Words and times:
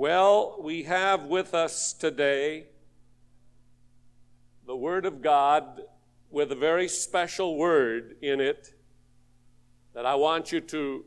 Well, 0.00 0.56
we 0.62 0.84
have 0.84 1.24
with 1.24 1.52
us 1.52 1.92
today 1.92 2.68
the 4.66 4.74
Word 4.74 5.04
of 5.04 5.20
God 5.20 5.82
with 6.30 6.50
a 6.52 6.54
very 6.54 6.88
special 6.88 7.58
word 7.58 8.16
in 8.22 8.40
it 8.40 8.72
that 9.92 10.06
I 10.06 10.14
want 10.14 10.52
you 10.52 10.62
to 10.62 11.04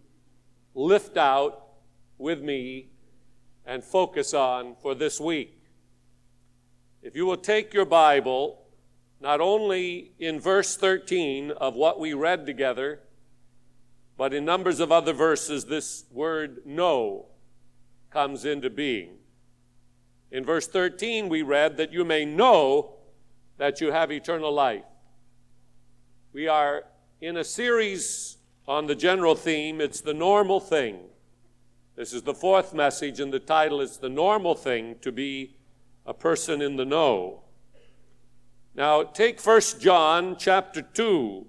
lift 0.76 1.18
out 1.18 1.70
with 2.20 2.44
me 2.44 2.92
and 3.66 3.84
focus 3.84 4.32
on 4.32 4.76
for 4.80 4.94
this 4.94 5.20
week. 5.20 5.58
If 7.02 7.16
you 7.16 7.26
will 7.26 7.38
take 7.38 7.74
your 7.74 7.86
Bible, 7.86 8.62
not 9.20 9.42
only 9.42 10.12
in 10.20 10.40
verse 10.40 10.78
13 10.78 11.50
of 11.50 11.74
what 11.74 12.00
we 12.00 12.14
read 12.14 12.46
together, 12.46 13.00
but 14.20 14.36
in 14.36 14.46
numbers 14.46 14.80
of 14.80 14.92
other 14.92 15.14
verses, 15.14 15.66
this 15.66 16.06
word 16.12 16.60
know 16.64 17.30
comes 18.14 18.46
into 18.46 18.70
being. 18.70 19.18
In 20.32 20.46
verse 20.46 20.68
13, 20.68 21.28
we 21.28 21.42
read 21.42 21.78
that 21.78 21.92
you 21.92 22.06
may 22.06 22.24
know 22.26 22.96
that 23.58 23.82
you 23.82 23.92
have 23.92 24.12
eternal 24.12 24.52
life. 24.52 24.84
We 26.32 26.48
are 26.48 26.84
in 27.20 27.38
a 27.38 27.44
series 27.44 28.38
on 28.68 28.86
the 28.88 28.96
general 28.96 29.36
theme, 29.36 29.82
it's 29.82 30.02
the 30.02 30.14
normal 30.14 30.60
thing. 30.60 31.00
This 31.96 32.14
is 32.14 32.22
the 32.22 32.34
fourth 32.34 32.74
message, 32.74 33.20
and 33.20 33.34
the 33.34 33.40
title 33.40 33.82
is 33.82 33.98
The 33.98 34.10
Normal 34.10 34.56
Thing 34.56 34.96
to 35.02 35.12
Be 35.12 35.58
a 36.06 36.14
Person 36.14 36.62
in 36.62 36.76
the 36.76 36.86
Know. 36.86 37.42
Now, 38.74 39.04
take 39.04 39.40
1 39.40 39.62
John 39.80 40.36
chapter 40.40 40.82
2 40.82 41.46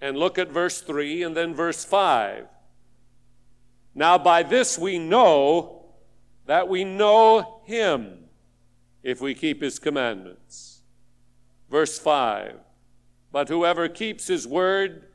and 0.00 0.16
look 0.16 0.38
at 0.38 0.50
verse 0.50 0.80
3 0.80 1.22
and 1.22 1.36
then 1.36 1.54
verse 1.54 1.84
5. 1.84 2.46
Now, 3.94 4.16
by 4.16 4.42
this 4.42 4.78
we 4.78 4.98
know 4.98 5.81
that 6.46 6.68
we 6.68 6.84
know 6.84 7.60
him 7.64 8.24
if 9.02 9.20
we 9.20 9.34
keep 9.34 9.62
his 9.62 9.78
commandments. 9.78 10.82
Verse 11.70 11.98
5 11.98 12.58
But 13.30 13.48
whoever 13.48 13.88
keeps 13.88 14.26
his 14.26 14.46
word, 14.46 15.08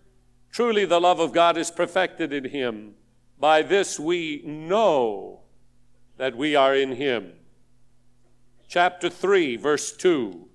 truly 0.51 0.85
the 0.85 1.01
love 1.01 1.19
of 1.19 1.33
God 1.33 1.57
is 1.57 1.71
perfected 1.71 2.33
in 2.33 2.45
him. 2.45 2.95
By 3.39 3.61
this 3.61 3.99
we 3.99 4.41
know 4.45 5.41
that 6.17 6.35
we 6.35 6.55
are 6.55 6.75
in 6.75 6.93
him. 6.93 7.33
Chapter 8.67 9.09
3, 9.09 9.55
verse 9.55 9.95
2. 9.95 10.47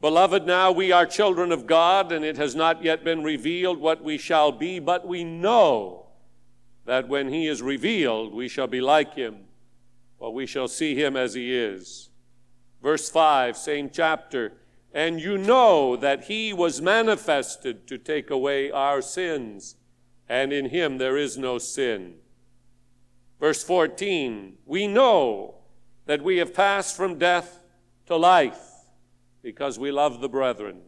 Beloved, 0.00 0.46
now 0.46 0.70
we 0.70 0.92
are 0.92 1.06
children 1.06 1.50
of 1.50 1.66
God, 1.66 2.12
and 2.12 2.24
it 2.24 2.36
has 2.36 2.54
not 2.54 2.84
yet 2.84 3.04
been 3.04 3.22
revealed 3.24 3.80
what 3.80 4.04
we 4.04 4.18
shall 4.18 4.52
be, 4.52 4.78
but 4.78 5.08
we 5.08 5.24
know 5.24 6.03
that 6.84 7.08
when 7.08 7.28
he 7.28 7.46
is 7.46 7.62
revealed, 7.62 8.34
we 8.34 8.48
shall 8.48 8.66
be 8.66 8.80
like 8.80 9.14
him, 9.14 9.44
for 10.18 10.32
we 10.32 10.46
shall 10.46 10.68
see 10.68 10.94
him 10.94 11.16
as 11.16 11.34
he 11.34 11.54
is. 11.54 12.10
Verse 12.82 13.08
5, 13.08 13.56
same 13.56 13.90
chapter. 13.90 14.52
And 14.92 15.20
you 15.20 15.38
know 15.38 15.96
that 15.96 16.24
he 16.24 16.52
was 16.52 16.80
manifested 16.80 17.86
to 17.88 17.98
take 17.98 18.30
away 18.30 18.70
our 18.70 19.02
sins, 19.02 19.76
and 20.28 20.52
in 20.52 20.66
him 20.66 20.98
there 20.98 21.16
is 21.16 21.36
no 21.36 21.58
sin. 21.58 22.14
Verse 23.40 23.64
14, 23.64 24.58
we 24.64 24.86
know 24.86 25.56
that 26.06 26.22
we 26.22 26.36
have 26.36 26.54
passed 26.54 26.96
from 26.96 27.18
death 27.18 27.60
to 28.06 28.16
life 28.16 28.60
because 29.42 29.78
we 29.78 29.90
love 29.90 30.20
the 30.20 30.28
brethren. 30.28 30.80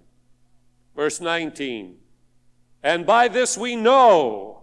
Verse 0.94 1.20
19, 1.20 1.96
and 2.82 3.04
by 3.04 3.28
this 3.28 3.58
we 3.58 3.74
know 3.76 4.55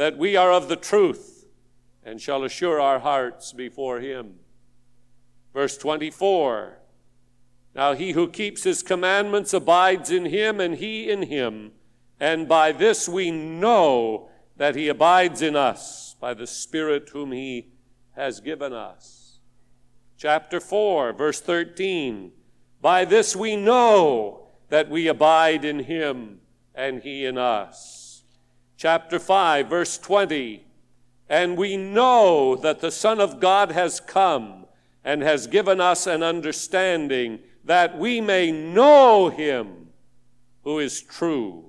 that 0.00 0.16
we 0.16 0.34
are 0.34 0.50
of 0.50 0.70
the 0.70 0.76
truth 0.76 1.44
and 2.02 2.22
shall 2.22 2.42
assure 2.42 2.80
our 2.80 3.00
hearts 3.00 3.52
before 3.52 4.00
him. 4.00 4.36
Verse 5.52 5.76
24, 5.76 6.78
now 7.74 7.92
he 7.92 8.12
who 8.12 8.26
keeps 8.26 8.64
his 8.64 8.82
commandments 8.82 9.52
abides 9.52 10.10
in 10.10 10.24
him, 10.24 10.58
and 10.58 10.76
he 10.76 11.10
in 11.10 11.24
him. 11.24 11.72
And 12.18 12.48
by 12.48 12.72
this 12.72 13.10
we 13.10 13.30
know 13.30 14.30
that 14.56 14.74
he 14.74 14.88
abides 14.88 15.42
in 15.42 15.54
us, 15.54 16.16
by 16.18 16.32
the 16.32 16.46
Spirit 16.46 17.10
whom 17.10 17.30
he 17.32 17.68
has 18.16 18.40
given 18.40 18.72
us. 18.72 19.40
Chapter 20.16 20.60
4, 20.60 21.12
verse 21.12 21.42
13. 21.42 22.32
By 22.80 23.04
this 23.04 23.36
we 23.36 23.54
know 23.54 24.46
that 24.70 24.88
we 24.88 25.08
abide 25.08 25.62
in 25.62 25.80
him, 25.80 26.40
and 26.74 27.02
he 27.02 27.26
in 27.26 27.36
us. 27.36 27.99
Chapter 28.80 29.18
5, 29.18 29.68
verse 29.68 29.98
20. 29.98 30.64
And 31.28 31.58
we 31.58 31.76
know 31.76 32.56
that 32.56 32.80
the 32.80 32.90
Son 32.90 33.20
of 33.20 33.38
God 33.38 33.72
has 33.72 34.00
come 34.00 34.64
and 35.04 35.20
has 35.20 35.46
given 35.46 35.82
us 35.82 36.06
an 36.06 36.22
understanding 36.22 37.40
that 37.62 37.98
we 37.98 38.22
may 38.22 38.50
know 38.50 39.28
him 39.28 39.88
who 40.64 40.78
is 40.78 41.02
true 41.02 41.66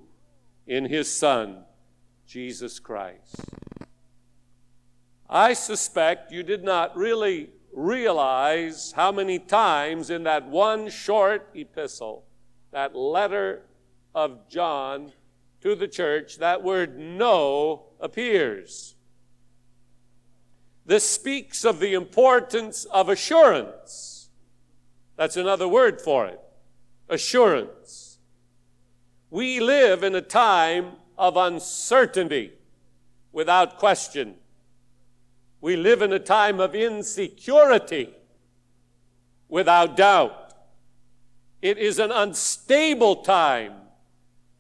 in 0.65 0.85
his 0.85 1.13
Son, 1.13 1.65
Jesus 2.25 2.79
Christ. 2.79 3.43
I 5.29 5.51
suspect 5.51 6.31
you 6.31 6.43
did 6.43 6.63
not 6.63 6.95
really 6.95 7.49
realize 7.73 8.93
how 8.93 9.11
many 9.11 9.37
times 9.37 10.09
in 10.09 10.23
that 10.23 10.47
one 10.47 10.89
short 10.89 11.49
epistle, 11.55 12.23
that 12.71 12.95
letter 12.95 13.63
of 14.15 14.47
John 14.47 15.11
to 15.61 15.75
the 15.75 15.87
church, 15.87 16.37
that 16.37 16.63
word 16.63 16.97
know 16.97 17.85
appears. 17.99 18.95
This 20.85 21.07
speaks 21.07 21.63
of 21.63 21.79
the 21.79 21.93
importance 21.93 22.85
of 22.85 23.09
assurance 23.09 24.21
that's 25.21 25.37
another 25.37 25.67
word 25.67 26.01
for 26.01 26.25
it 26.25 26.39
assurance. 27.07 28.17
We 29.29 29.59
live 29.59 30.03
in 30.03 30.15
a 30.15 30.21
time 30.21 30.93
of 31.15 31.37
uncertainty 31.37 32.53
without 33.31 33.77
question. 33.77 34.33
We 35.59 35.75
live 35.75 36.01
in 36.01 36.11
a 36.11 36.17
time 36.17 36.59
of 36.59 36.73
insecurity 36.73 38.15
without 39.47 39.95
doubt. 39.95 40.53
It 41.61 41.77
is 41.77 41.99
an 41.99 42.11
unstable 42.11 43.17
time, 43.17 43.73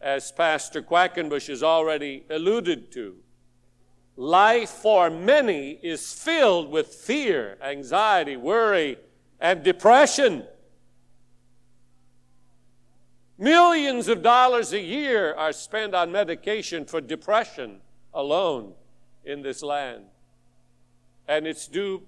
as 0.01 0.31
Pastor 0.31 0.81
Quackenbush 0.81 1.47
has 1.47 1.63
already 1.63 2.23
alluded 2.29 2.91
to. 2.93 3.15
Life 4.15 4.69
for 4.69 5.09
many 5.09 5.79
is 5.81 6.11
filled 6.13 6.69
with 6.69 6.87
fear, 6.87 7.57
anxiety, 7.63 8.35
worry, 8.35 8.97
and 9.39 9.63
depression. 9.63 10.45
Millions 13.37 14.07
of 14.07 14.21
dollars 14.21 14.73
a 14.73 14.79
year 14.79 15.33
are 15.33 15.51
spent 15.53 15.95
on 15.95 16.11
medication 16.11 16.85
for 16.85 17.01
depression 17.01 17.79
alone 18.13 18.73
in 19.25 19.41
this 19.41 19.63
land. 19.63 20.05
And 21.27 21.47
it's 21.47 21.67
due 21.67 22.03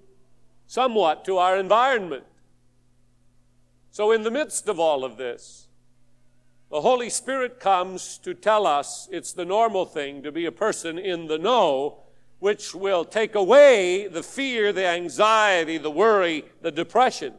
somewhat 0.66 1.24
to 1.24 1.38
our 1.38 1.56
environment. 1.56 2.24
So, 3.90 4.12
in 4.12 4.22
the 4.22 4.30
midst 4.30 4.68
of 4.68 4.78
all 4.78 5.04
of 5.04 5.16
this, 5.16 5.63
the 6.74 6.80
Holy 6.80 7.08
Spirit 7.08 7.60
comes 7.60 8.18
to 8.18 8.34
tell 8.34 8.66
us 8.66 9.08
it's 9.12 9.32
the 9.32 9.44
normal 9.44 9.84
thing 9.84 10.24
to 10.24 10.32
be 10.32 10.44
a 10.44 10.50
person 10.50 10.98
in 10.98 11.28
the 11.28 11.38
know, 11.38 12.00
which 12.40 12.74
will 12.74 13.04
take 13.04 13.36
away 13.36 14.08
the 14.08 14.24
fear, 14.24 14.72
the 14.72 14.84
anxiety, 14.84 15.78
the 15.78 15.88
worry, 15.88 16.44
the 16.62 16.72
depression. 16.72 17.32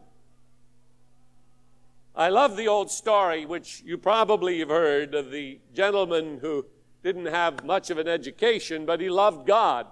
I 2.16 2.29
love 2.29 2.56
the 2.56 2.69
old 2.69 2.90
story, 2.90 3.46
which 3.46 3.84
you 3.85 3.97
probably 3.97 4.59
have 4.59 4.69
heard, 4.69 5.13
of 5.13 5.31
the 5.31 5.59
gentleman 5.73 6.38
who 6.40 6.66
didn't 7.03 7.25
have 7.25 7.66
much 7.66 7.90
of 7.90 7.97
an 7.97 8.07
education, 8.07 8.85
but 8.85 9.02
he 9.02 9.09
loved 9.09 9.46
God. 9.46 9.85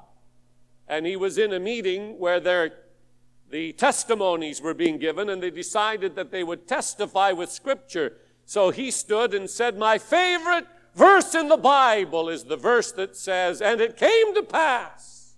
And 0.88 1.06
he 1.06 1.18
was 1.18 1.38
in 1.38 1.52
a 1.52 1.60
meeting 1.60 2.18
where 2.18 2.40
there, 2.40 2.72
the 3.50 3.74
testimonies 3.74 4.62
were 4.62 4.74
being 4.74 5.00
given, 5.00 5.28
and 5.28 5.44
they 5.44 5.51
decided 5.51 6.16
that 6.16 6.31
they 6.31 6.45
would 6.45 6.66
testify 6.66 7.34
with 7.34 7.51
Scripture. 7.51 8.16
So 8.45 8.69
he 8.69 8.92
stood 8.92 9.34
and 9.34 9.50
said, 9.50 9.78
My 9.78 9.98
favorite 9.98 10.68
verse 10.95 11.34
in 11.36 11.48
the 11.48 11.57
Bible 11.57 12.30
is 12.30 12.44
the 12.44 12.57
verse 12.57 12.92
that 12.94 13.16
says, 13.16 13.62
And 13.62 13.81
it 13.81 13.98
came 13.98 14.36
to 14.36 14.44
pass. 14.44 15.36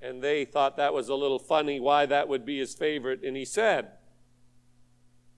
And 0.00 0.22
they 0.22 0.44
thought 0.44 0.76
that 0.76 0.94
was 0.94 1.08
a 1.08 1.14
little 1.14 1.38
funny 1.38 1.80
why 1.80 2.06
that 2.06 2.28
would 2.28 2.44
be 2.44 2.58
his 2.58 2.74
favorite. 2.74 3.24
And 3.24 3.36
he 3.36 3.44
said, 3.44 3.88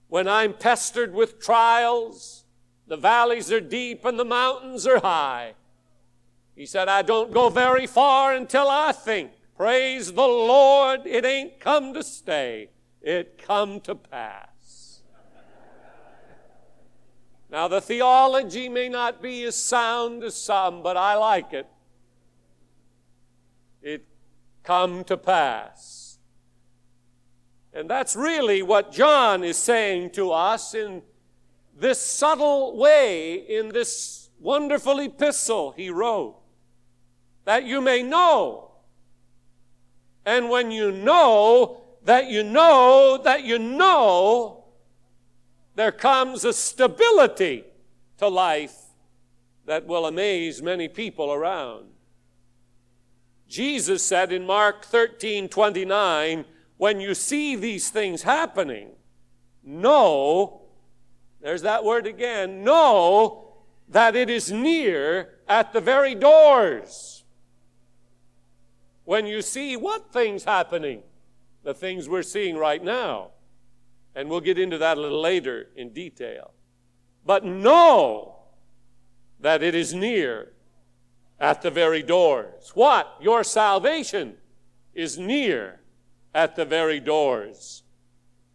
when 0.09 0.27
I'm 0.27 0.53
pestered 0.53 1.13
with 1.13 1.39
trials, 1.39 2.43
the 2.87 2.97
valleys 2.97 3.51
are 3.51 3.61
deep 3.61 4.03
and 4.03 4.19
the 4.19 4.25
mountains 4.25 4.87
are 4.87 4.99
high. 4.99 5.53
He 6.55 6.65
said, 6.65 6.89
I 6.89 7.03
don't 7.03 7.31
go 7.31 7.49
very 7.49 7.85
far 7.85 8.33
until 8.33 8.67
I 8.69 8.91
think, 8.91 9.31
praise 9.55 10.11
the 10.11 10.21
Lord, 10.21 11.01
it 11.05 11.25
ain't 11.25 11.59
come 11.59 11.93
to 11.93 12.03
stay, 12.03 12.71
it 13.01 13.37
come 13.37 13.79
to 13.81 13.93
pass. 13.93 14.48
Now, 17.51 17.67
the 17.67 17.81
theology 17.81 18.69
may 18.69 18.89
not 18.89 19.21
be 19.21 19.43
as 19.43 19.55
sound 19.55 20.23
as 20.23 20.35
some, 20.35 20.83
but 20.83 20.97
I 20.97 21.15
like 21.15 21.51
it. 21.51 21.67
It 23.81 24.05
come 24.63 25.03
to 25.05 25.17
pass. 25.17 26.19
And 27.73 27.89
that's 27.89 28.15
really 28.15 28.61
what 28.61 28.91
John 28.91 29.43
is 29.43 29.57
saying 29.57 30.11
to 30.11 30.31
us 30.31 30.73
in 30.73 31.01
this 31.75 31.99
subtle 31.99 32.77
way, 32.77 33.35
in 33.35 33.69
this 33.69 34.29
wonderful 34.39 34.99
epistle 34.99 35.71
he 35.71 35.89
wrote, 35.89 36.35
that 37.45 37.63
you 37.63 37.81
may 37.81 38.03
know. 38.03 38.71
And 40.25 40.49
when 40.49 40.71
you 40.71 40.91
know 40.91 41.81
that 42.03 42.27
you 42.27 42.43
know 42.43 43.19
that 43.23 43.43
you 43.43 43.59
know, 43.59 44.58
there 45.79 45.93
comes 45.93 46.43
a 46.43 46.51
stability 46.51 47.63
to 48.17 48.27
life 48.27 48.75
that 49.65 49.87
will 49.87 50.05
amaze 50.05 50.61
many 50.61 50.89
people 50.89 51.31
around. 51.31 51.85
Jesus 53.47 54.03
said 54.03 54.33
in 54.33 54.45
Mark 54.45 54.83
13 54.83 55.47
29, 55.47 56.43
when 56.75 56.99
you 56.99 57.13
see 57.13 57.55
these 57.55 57.89
things 57.89 58.23
happening, 58.23 58.89
know, 59.63 60.63
there's 61.39 61.61
that 61.61 61.85
word 61.85 62.07
again, 62.07 62.65
know 62.65 63.53
that 63.87 64.17
it 64.17 64.29
is 64.29 64.51
near 64.51 65.29
at 65.47 65.71
the 65.71 65.79
very 65.79 66.13
doors. 66.13 67.23
When 69.05 69.25
you 69.25 69.41
see 69.41 69.77
what 69.77 70.11
things 70.11 70.43
happening? 70.43 71.03
The 71.63 71.73
things 71.73 72.09
we're 72.09 72.23
seeing 72.23 72.57
right 72.57 72.83
now. 72.83 73.31
And 74.15 74.29
we'll 74.29 74.41
get 74.41 74.57
into 74.57 74.77
that 74.79 74.97
a 74.97 75.01
little 75.01 75.21
later 75.21 75.67
in 75.75 75.93
detail. 75.93 76.51
But 77.25 77.45
know 77.45 78.39
that 79.39 79.63
it 79.63 79.75
is 79.75 79.93
near 79.93 80.51
at 81.39 81.61
the 81.61 81.71
very 81.71 82.03
doors. 82.03 82.71
What? 82.73 83.15
Your 83.21 83.43
salvation 83.43 84.35
is 84.93 85.17
near 85.17 85.79
at 86.33 86.55
the 86.55 86.65
very 86.65 86.99
doors. 86.99 87.83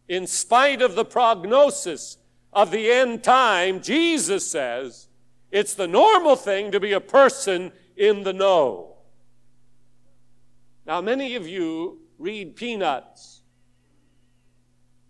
In 0.08 0.26
spite 0.26 0.82
of 0.82 0.94
the 0.94 1.04
prognosis 1.04 2.18
of 2.52 2.70
the 2.70 2.90
end 2.90 3.24
time, 3.24 3.80
Jesus 3.80 4.46
says 4.46 5.08
it's 5.50 5.74
the 5.74 5.88
normal 5.88 6.36
thing 6.36 6.72
to 6.72 6.80
be 6.80 6.92
a 6.92 7.00
person 7.00 7.72
in 7.96 8.24
the 8.24 8.32
know. 8.32 8.96
Now, 10.86 11.00
many 11.00 11.36
of 11.36 11.48
you 11.48 12.00
read 12.18 12.56
Peanuts. 12.56 13.43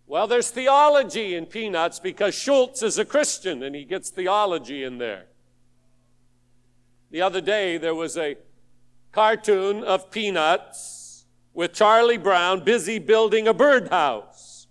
Well, 0.06 0.26
there's 0.26 0.50
theology 0.50 1.34
in 1.34 1.46
Peanuts 1.46 1.98
because 1.98 2.34
Schulz 2.34 2.82
is 2.82 2.98
a 2.98 3.04
Christian 3.04 3.62
and 3.62 3.74
he 3.74 3.84
gets 3.84 4.10
theology 4.10 4.84
in 4.84 4.98
there. 4.98 5.26
The 7.10 7.22
other 7.22 7.40
day, 7.40 7.78
there 7.78 7.94
was 7.94 8.16
a 8.16 8.36
cartoon 9.12 9.82
of 9.84 10.10
Peanuts 10.10 11.26
with 11.54 11.72
Charlie 11.72 12.18
Brown 12.18 12.64
busy 12.64 12.98
building 12.98 13.48
a 13.48 13.54
birdhouse. 13.54 14.66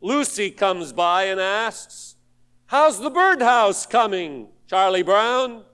Lucy 0.00 0.50
comes 0.50 0.92
by 0.92 1.24
and 1.24 1.40
asks, 1.40 2.16
How's 2.66 3.00
the 3.00 3.10
birdhouse 3.10 3.84
coming, 3.84 4.48
Charlie 4.68 5.02
Brown? 5.02 5.64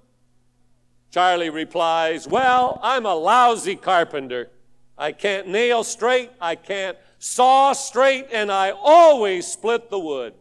Charlie 1.11 1.51
replies, 1.51 2.27
Well, 2.27 2.81
I'm 2.83 3.07
a 3.07 3.15
lousy 3.15 3.77
carpenter. 3.77 4.51
I 4.99 5.13
can't 5.13 5.47
nail 5.47 5.85
straight, 5.85 6.31
I 6.41 6.55
can't 6.55 6.97
saw 7.27 7.73
straight, 7.73 8.29
and 8.31 8.53
I 8.53 8.71
always 8.71 9.47
split 9.47 9.91
the 9.91 9.99
wood. 9.99 10.35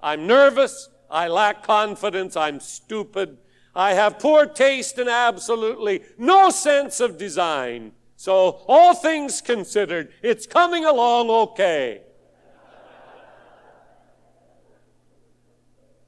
I'm 0.00 0.26
nervous, 0.26 0.88
I 1.08 1.28
lack 1.28 1.62
confidence, 1.62 2.36
I'm 2.36 2.58
stupid, 2.58 3.38
I 3.74 3.94
have 3.94 4.18
poor 4.18 4.46
taste 4.46 4.98
and 4.98 5.08
absolutely 5.08 6.02
no 6.18 6.50
sense 6.50 6.98
of 6.98 7.16
design. 7.16 7.92
So, 8.16 8.62
all 8.66 8.94
things 8.94 9.40
considered, 9.40 10.12
it's 10.22 10.46
coming 10.46 10.84
along 10.84 11.30
okay. 11.30 12.02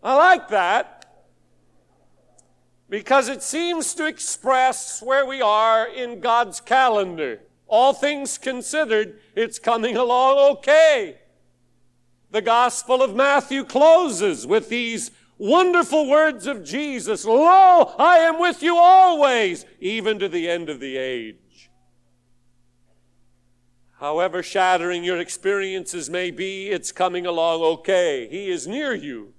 I 0.02 0.14
like 0.16 0.48
that 0.48 1.24
because 2.90 3.28
it 3.28 3.42
seems 3.42 3.94
to 3.94 4.06
express 4.06 5.00
where 5.00 5.24
we 5.24 5.40
are 5.40 5.86
in 5.86 6.20
God's 6.20 6.60
calendar. 6.60 7.40
All 7.66 7.92
things 7.92 8.38
considered, 8.38 9.18
it's 9.34 9.58
coming 9.58 9.96
along 9.96 10.38
okay. 10.58 11.18
The 12.30 12.42
Gospel 12.42 13.02
of 13.02 13.14
Matthew 13.14 13.64
closes 13.64 14.46
with 14.46 14.68
these 14.68 15.10
wonderful 15.38 16.08
words 16.08 16.46
of 16.46 16.64
Jesus 16.64 17.24
Lo, 17.24 17.94
I 17.98 18.18
am 18.18 18.38
with 18.38 18.62
you 18.62 18.76
always, 18.76 19.64
even 19.80 20.18
to 20.18 20.28
the 20.28 20.48
end 20.48 20.68
of 20.68 20.80
the 20.80 20.96
age. 20.96 21.70
However 23.98 24.42
shattering 24.42 25.04
your 25.04 25.18
experiences 25.18 26.10
may 26.10 26.30
be, 26.30 26.68
it's 26.68 26.92
coming 26.92 27.24
along 27.24 27.62
okay. 27.62 28.28
He 28.28 28.50
is 28.50 28.66
near 28.66 28.94
you. 28.94 29.32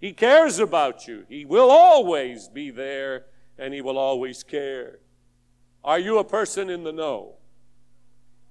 He 0.00 0.12
cares 0.12 0.58
about 0.58 1.06
you. 1.06 1.24
He 1.28 1.44
will 1.44 1.70
always 1.70 2.48
be 2.48 2.70
there 2.70 3.26
and 3.58 3.74
He 3.74 3.80
will 3.80 3.98
always 3.98 4.42
care. 4.42 4.98
Are 5.84 5.98
you 5.98 6.18
a 6.18 6.24
person 6.24 6.70
in 6.70 6.84
the 6.84 6.92
know? 6.92 7.34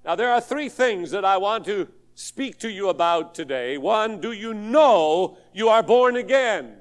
Now, 0.04 0.16
there 0.16 0.32
are 0.32 0.40
three 0.40 0.68
things 0.68 1.10
that 1.12 1.24
I 1.24 1.36
want 1.36 1.64
to 1.66 1.88
speak 2.14 2.58
to 2.58 2.70
you 2.70 2.88
about 2.88 3.34
today. 3.34 3.78
One, 3.78 4.20
do 4.20 4.32
you 4.32 4.52
know 4.52 5.38
you 5.52 5.68
are 5.68 5.82
born 5.82 6.16
again? 6.16 6.76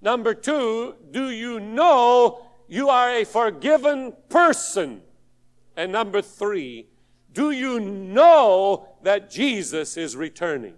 Number 0.00 0.34
two, 0.34 0.96
do 1.10 1.30
you 1.30 1.60
know 1.60 2.46
you 2.68 2.88
are 2.88 3.10
a 3.10 3.24
forgiven 3.24 4.12
person? 4.28 5.02
And 5.76 5.90
number 5.90 6.22
three, 6.22 6.88
do 7.32 7.50
you 7.50 7.80
know 7.80 8.88
that 9.02 9.28
Jesus 9.30 9.96
is 9.96 10.16
returning? 10.16 10.74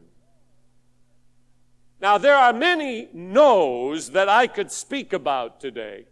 Now, 2.01 2.19
there 2.19 2.37
are 2.37 2.53
many 2.53 3.09
no's 3.13 4.11
that 4.11 4.29
I 4.29 4.47
could 4.47 4.71
speak 4.71 5.13
about 5.13 5.61
today, 5.61 6.07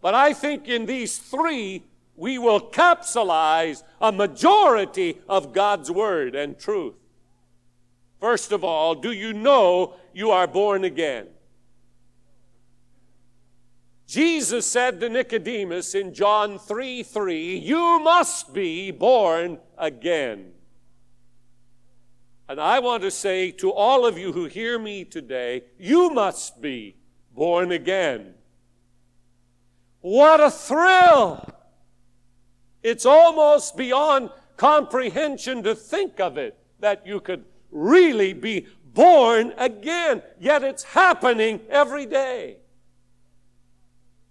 but 0.00 0.14
I 0.14 0.32
think 0.32 0.68
in 0.68 0.86
these 0.86 1.18
three 1.18 1.84
we 2.18 2.36
will 2.36 2.60
capsulize 2.60 3.84
a 4.00 4.10
majority 4.10 5.18
of 5.28 5.52
God's 5.52 5.90
Word 5.90 6.34
and 6.34 6.58
truth. 6.58 6.96
First 8.20 8.50
of 8.50 8.64
all, 8.64 8.96
do 8.96 9.12
you 9.12 9.32
know 9.32 9.94
you 10.12 10.32
are 10.32 10.48
born 10.48 10.82
again? 10.82 11.28
Jesus 14.08 14.66
said 14.66 14.98
to 15.00 15.08
Nicodemus 15.08 15.94
in 15.94 16.12
John 16.12 16.58
3 16.58 17.04
3, 17.04 17.58
You 17.58 18.00
must 18.00 18.52
be 18.52 18.90
born 18.90 19.58
again. 19.76 20.52
And 22.48 22.58
I 22.58 22.80
want 22.80 23.02
to 23.02 23.10
say 23.10 23.52
to 23.52 23.70
all 23.70 24.06
of 24.06 24.18
you 24.18 24.32
who 24.32 24.46
hear 24.46 24.78
me 24.78 25.04
today, 25.04 25.64
you 25.78 26.10
must 26.10 26.60
be 26.60 26.96
born 27.32 27.70
again. 27.70 28.34
What 30.00 30.40
a 30.40 30.50
thrill! 30.50 31.57
It's 32.82 33.06
almost 33.06 33.76
beyond 33.76 34.30
comprehension 34.56 35.62
to 35.62 35.74
think 35.74 36.20
of 36.20 36.38
it 36.38 36.58
that 36.80 37.06
you 37.06 37.20
could 37.20 37.44
really 37.70 38.32
be 38.32 38.66
born 38.94 39.52
again. 39.56 40.22
Yet 40.38 40.62
it's 40.62 40.84
happening 40.84 41.60
every 41.68 42.06
day. 42.06 42.58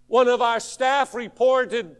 One 0.07 0.27
of 0.27 0.41
our 0.41 0.59
staff 0.59 1.13
reported 1.13 1.97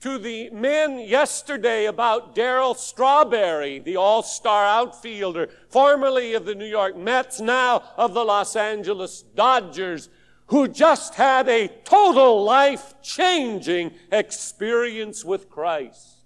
to 0.00 0.18
the 0.18 0.48
men 0.50 1.00
yesterday 1.00 1.86
about 1.86 2.34
Darryl 2.34 2.76
Strawberry, 2.76 3.80
the 3.80 3.96
all 3.96 4.22
star 4.22 4.64
outfielder, 4.64 5.48
formerly 5.70 6.34
of 6.34 6.44
the 6.44 6.54
New 6.54 6.66
York 6.66 6.96
Mets, 6.96 7.40
now 7.40 7.82
of 7.96 8.14
the 8.14 8.24
Los 8.24 8.54
Angeles 8.54 9.22
Dodgers, 9.34 10.08
who 10.48 10.66
just 10.66 11.14
had 11.14 11.48
a 11.48 11.68
total 11.84 12.42
life 12.42 12.94
changing 13.02 13.92
experience 14.10 15.24
with 15.24 15.48
Christ. 15.48 16.18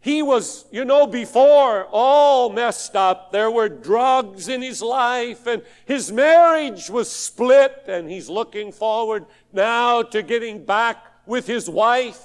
He 0.00 0.22
was, 0.22 0.66
you 0.70 0.84
know, 0.84 1.06
before 1.06 1.86
all 1.90 2.50
messed 2.50 2.94
up. 2.94 3.32
There 3.32 3.50
were 3.50 3.68
drugs 3.68 4.48
in 4.48 4.60
his 4.60 4.82
life 4.82 5.46
and 5.46 5.62
his 5.86 6.12
marriage 6.12 6.90
was 6.90 7.10
split 7.10 7.84
and 7.88 8.08
he's 8.08 8.28
looking 8.28 8.70
forward 8.70 9.24
now 9.52 10.02
to 10.02 10.22
getting 10.22 10.64
back 10.64 10.98
with 11.26 11.46
his 11.46 11.70
wife. 11.70 12.20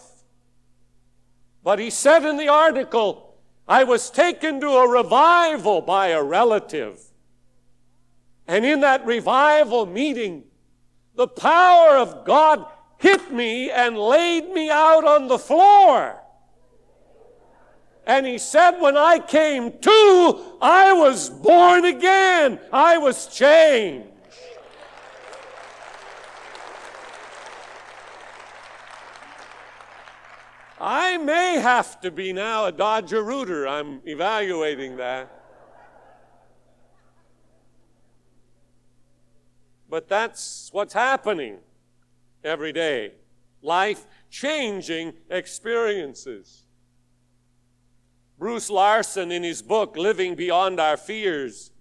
But 1.64 1.80
he 1.80 1.90
said 1.90 2.26
in 2.26 2.38
the 2.38 2.50
article, 2.50 3.38
I 3.68 3.86
was 3.86 4.12
taken 4.12 4.60
to 4.62 4.68
a 4.68 4.90
revival 4.90 5.82
by 5.82 6.08
a 6.08 6.22
relative. 6.22 7.00
And 8.46 8.66
in 8.66 8.82
that 8.82 9.06
revival 9.06 9.86
meeting, 9.86 10.44
the 11.20 11.28
power 11.28 11.98
of 11.98 12.24
God 12.24 12.66
hit 12.98 13.30
me 13.30 13.70
and 13.70 13.98
laid 13.98 14.54
me 14.54 14.70
out 14.70 15.04
on 15.04 15.28
the 15.28 15.38
floor. 15.38 16.18
And 18.08 18.26
he 18.26 18.38
said, 18.38 18.80
when 18.80 18.96
I 18.96 19.20
came 19.20 19.78
to, 19.80 20.56
I 20.62 20.94
was 20.94 21.30
born 21.30 21.84
again. 21.84 22.58
I 22.72 23.00
was 23.00 23.28
changed. 23.28 24.08
I 30.80 31.18
may 31.18 31.60
have 31.60 32.00
to 32.00 32.12
be 32.12 32.32
now 32.32 32.68
a 32.68 32.72
Dodger 32.72 33.24
rooter. 33.24 33.68
I'm 33.68 34.00
evaluating 34.06 34.96
that. 34.96 35.39
But 39.90 40.08
that's 40.08 40.70
what's 40.72 40.94
happening 40.94 41.58
every 42.44 42.72
day. 42.72 43.14
Life 43.62 44.06
changing 44.30 45.14
experiences. 45.30 46.64
Bruce 48.38 48.70
Larson, 48.70 49.32
in 49.32 49.44
his 49.44 49.62
book, 49.62 49.98
Living 49.98 50.36
Beyond 50.36 50.80
Our 50.80 50.96
Fears, 50.96 51.72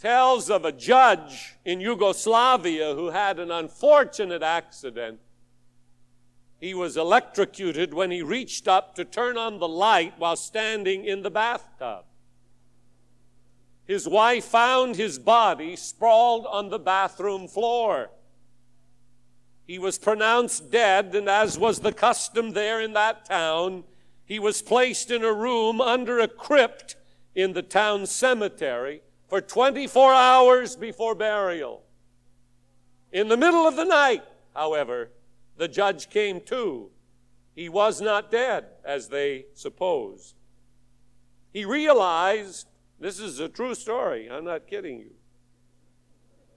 tells 0.00 0.50
of 0.50 0.64
a 0.64 0.72
judge 0.72 1.56
in 1.64 1.80
Yugoslavia 1.80 2.94
who 2.94 3.10
had 3.10 3.38
an 3.38 3.50
unfortunate 3.50 4.42
accident. 4.42 5.20
He 6.58 6.74
was 6.74 6.96
electrocuted 6.96 7.92
when 7.92 8.10
he 8.10 8.22
reached 8.22 8.66
up 8.66 8.94
to 8.94 9.04
turn 9.04 9.36
on 9.36 9.58
the 9.58 9.68
light 9.68 10.14
while 10.18 10.36
standing 10.36 11.04
in 11.04 11.22
the 11.22 11.30
bathtub. 11.30 12.04
His 13.86 14.08
wife 14.08 14.44
found 14.44 14.96
his 14.96 15.18
body 15.18 15.76
sprawled 15.76 16.46
on 16.46 16.70
the 16.70 16.78
bathroom 16.78 17.48
floor. 17.48 18.10
He 19.66 19.78
was 19.78 19.98
pronounced 19.98 20.70
dead, 20.70 21.14
and 21.14 21.28
as 21.28 21.58
was 21.58 21.80
the 21.80 21.92
custom 21.92 22.52
there 22.52 22.80
in 22.80 22.92
that 22.92 23.24
town, 23.24 23.84
he 24.24 24.38
was 24.38 24.62
placed 24.62 25.10
in 25.10 25.24
a 25.24 25.32
room 25.32 25.80
under 25.80 26.18
a 26.18 26.28
crypt 26.28 26.96
in 27.34 27.52
the 27.52 27.62
town 27.62 28.06
cemetery 28.06 29.02
for 29.28 29.40
24 29.40 30.12
hours 30.12 30.76
before 30.76 31.14
burial. 31.14 31.82
In 33.12 33.28
the 33.28 33.36
middle 33.36 33.66
of 33.66 33.76
the 33.76 33.84
night, 33.84 34.22
however, 34.54 35.10
the 35.56 35.68
judge 35.68 36.08
came 36.10 36.40
to. 36.42 36.90
He 37.54 37.68
was 37.68 38.00
not 38.00 38.30
dead, 38.30 38.66
as 38.84 39.08
they 39.08 39.46
supposed. 39.54 40.34
He 41.52 41.64
realized 41.64 42.66
this 43.02 43.18
is 43.18 43.40
a 43.40 43.48
true 43.48 43.74
story, 43.74 44.30
I'm 44.30 44.44
not 44.44 44.66
kidding 44.66 44.98
you. 45.00 45.10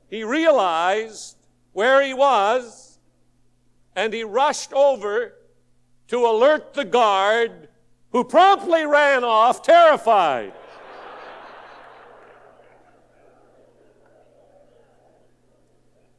He 0.09 0.23
realized 0.23 1.37
where 1.73 2.03
he 2.03 2.13
was 2.13 2.99
and 3.95 4.13
he 4.13 4.23
rushed 4.23 4.71
over 4.73 5.33
to 6.07 6.25
alert 6.25 6.73
the 6.73 6.85
guard, 6.85 7.69
who 8.11 8.23
promptly 8.23 8.85
ran 8.85 9.23
off 9.23 9.61
terrified. 9.63 10.53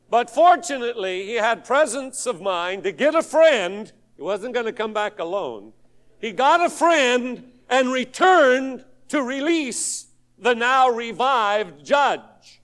But 0.08 0.30
fortunately, 0.30 1.26
he 1.26 1.34
had 1.34 1.64
presence 1.64 2.26
of 2.26 2.40
mind 2.40 2.84
to 2.84 2.92
get 2.92 3.14
a 3.14 3.22
friend. 3.22 3.92
He 4.16 4.22
wasn't 4.22 4.54
going 4.54 4.66
to 4.66 4.72
come 4.72 4.92
back 4.92 5.18
alone. 5.18 5.72
He 6.20 6.32
got 6.32 6.64
a 6.64 6.70
friend 6.70 7.52
and 7.68 7.92
returned 7.92 8.84
to 9.08 9.22
release 9.22 10.05
the 10.38 10.54
now 10.54 10.88
revived 10.88 11.84
judge. 11.84 12.60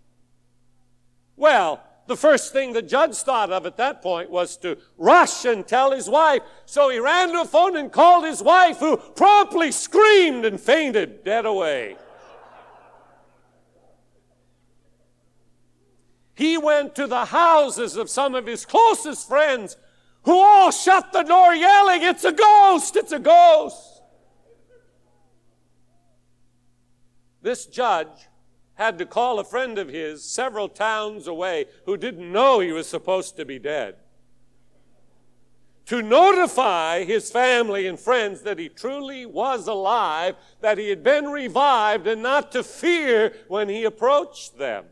Well, 1.36 1.82
the 2.06 2.16
first 2.16 2.52
thing 2.52 2.72
the 2.72 2.82
judge 2.82 3.16
thought 3.16 3.52
of 3.52 3.64
at 3.64 3.76
that 3.76 4.02
point 4.02 4.30
was 4.30 4.56
to 4.58 4.76
rush 4.98 5.44
and 5.44 5.66
tell 5.66 5.92
his 5.92 6.08
wife. 6.08 6.42
So 6.66 6.88
he 6.88 6.98
ran 6.98 7.28
to 7.32 7.38
the 7.38 7.44
phone 7.48 7.76
and 7.76 7.90
called 7.90 8.24
his 8.24 8.42
wife, 8.42 8.78
who 8.78 8.96
promptly 8.96 9.72
screamed 9.72 10.44
and 10.44 10.60
fainted 10.60 11.24
dead 11.24 11.46
away. 11.46 11.96
He 16.34 16.58
went 16.58 16.94
to 16.96 17.06
the 17.06 17.26
houses 17.26 17.96
of 17.96 18.10
some 18.10 18.34
of 18.34 18.46
his 18.46 18.64
closest 18.64 19.28
friends 19.28 19.76
who 20.24 20.38
all 20.38 20.70
shut 20.70 21.12
the 21.12 21.22
door 21.22 21.54
yelling, 21.54 22.02
It's 22.02 22.24
a 22.24 22.32
ghost! 22.32 22.96
It's 22.96 23.12
a 23.12 23.18
ghost! 23.18 23.91
This 27.42 27.66
judge 27.66 28.28
had 28.74 28.98
to 28.98 29.06
call 29.06 29.38
a 29.38 29.44
friend 29.44 29.78
of 29.78 29.88
his 29.88 30.24
several 30.24 30.68
towns 30.68 31.26
away 31.26 31.66
who 31.84 31.96
didn't 31.96 32.32
know 32.32 32.60
he 32.60 32.72
was 32.72 32.88
supposed 32.88 33.36
to 33.36 33.44
be 33.44 33.58
dead 33.58 33.96
to 35.86 36.00
notify 36.00 37.04
his 37.04 37.30
family 37.30 37.86
and 37.86 37.98
friends 37.98 38.42
that 38.42 38.58
he 38.58 38.68
truly 38.68 39.26
was 39.26 39.66
alive, 39.66 40.36
that 40.60 40.78
he 40.78 40.88
had 40.88 41.02
been 41.02 41.26
revived, 41.26 42.06
and 42.06 42.22
not 42.22 42.52
to 42.52 42.62
fear 42.62 43.34
when 43.48 43.68
he 43.68 43.84
approached 43.84 44.56
them. 44.58 44.84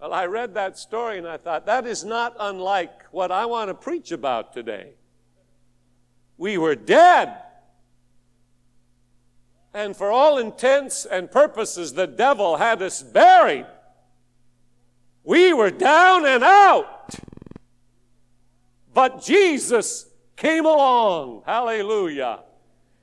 Well, 0.00 0.12
I 0.12 0.26
read 0.26 0.54
that 0.54 0.78
story 0.78 1.18
and 1.18 1.26
I 1.26 1.36
thought, 1.36 1.66
that 1.66 1.86
is 1.86 2.04
not 2.04 2.36
unlike 2.38 3.02
what 3.10 3.32
I 3.32 3.46
want 3.46 3.68
to 3.68 3.74
preach 3.74 4.12
about 4.12 4.52
today. 4.52 4.94
We 6.38 6.58
were 6.58 6.76
dead. 6.76 7.34
And 9.76 9.94
for 9.94 10.10
all 10.10 10.38
intents 10.38 11.04
and 11.04 11.30
purposes, 11.30 11.92
the 11.92 12.06
devil 12.06 12.56
had 12.56 12.80
us 12.80 13.02
buried. 13.02 13.66
We 15.22 15.52
were 15.52 15.70
down 15.70 16.24
and 16.24 16.42
out. 16.42 17.14
But 18.94 19.22
Jesus 19.22 20.06
came 20.34 20.64
along. 20.64 21.42
Hallelujah. 21.44 22.44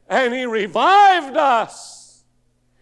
And 0.10 0.34
he 0.34 0.48
revived 0.48 1.38
us. 1.38 2.24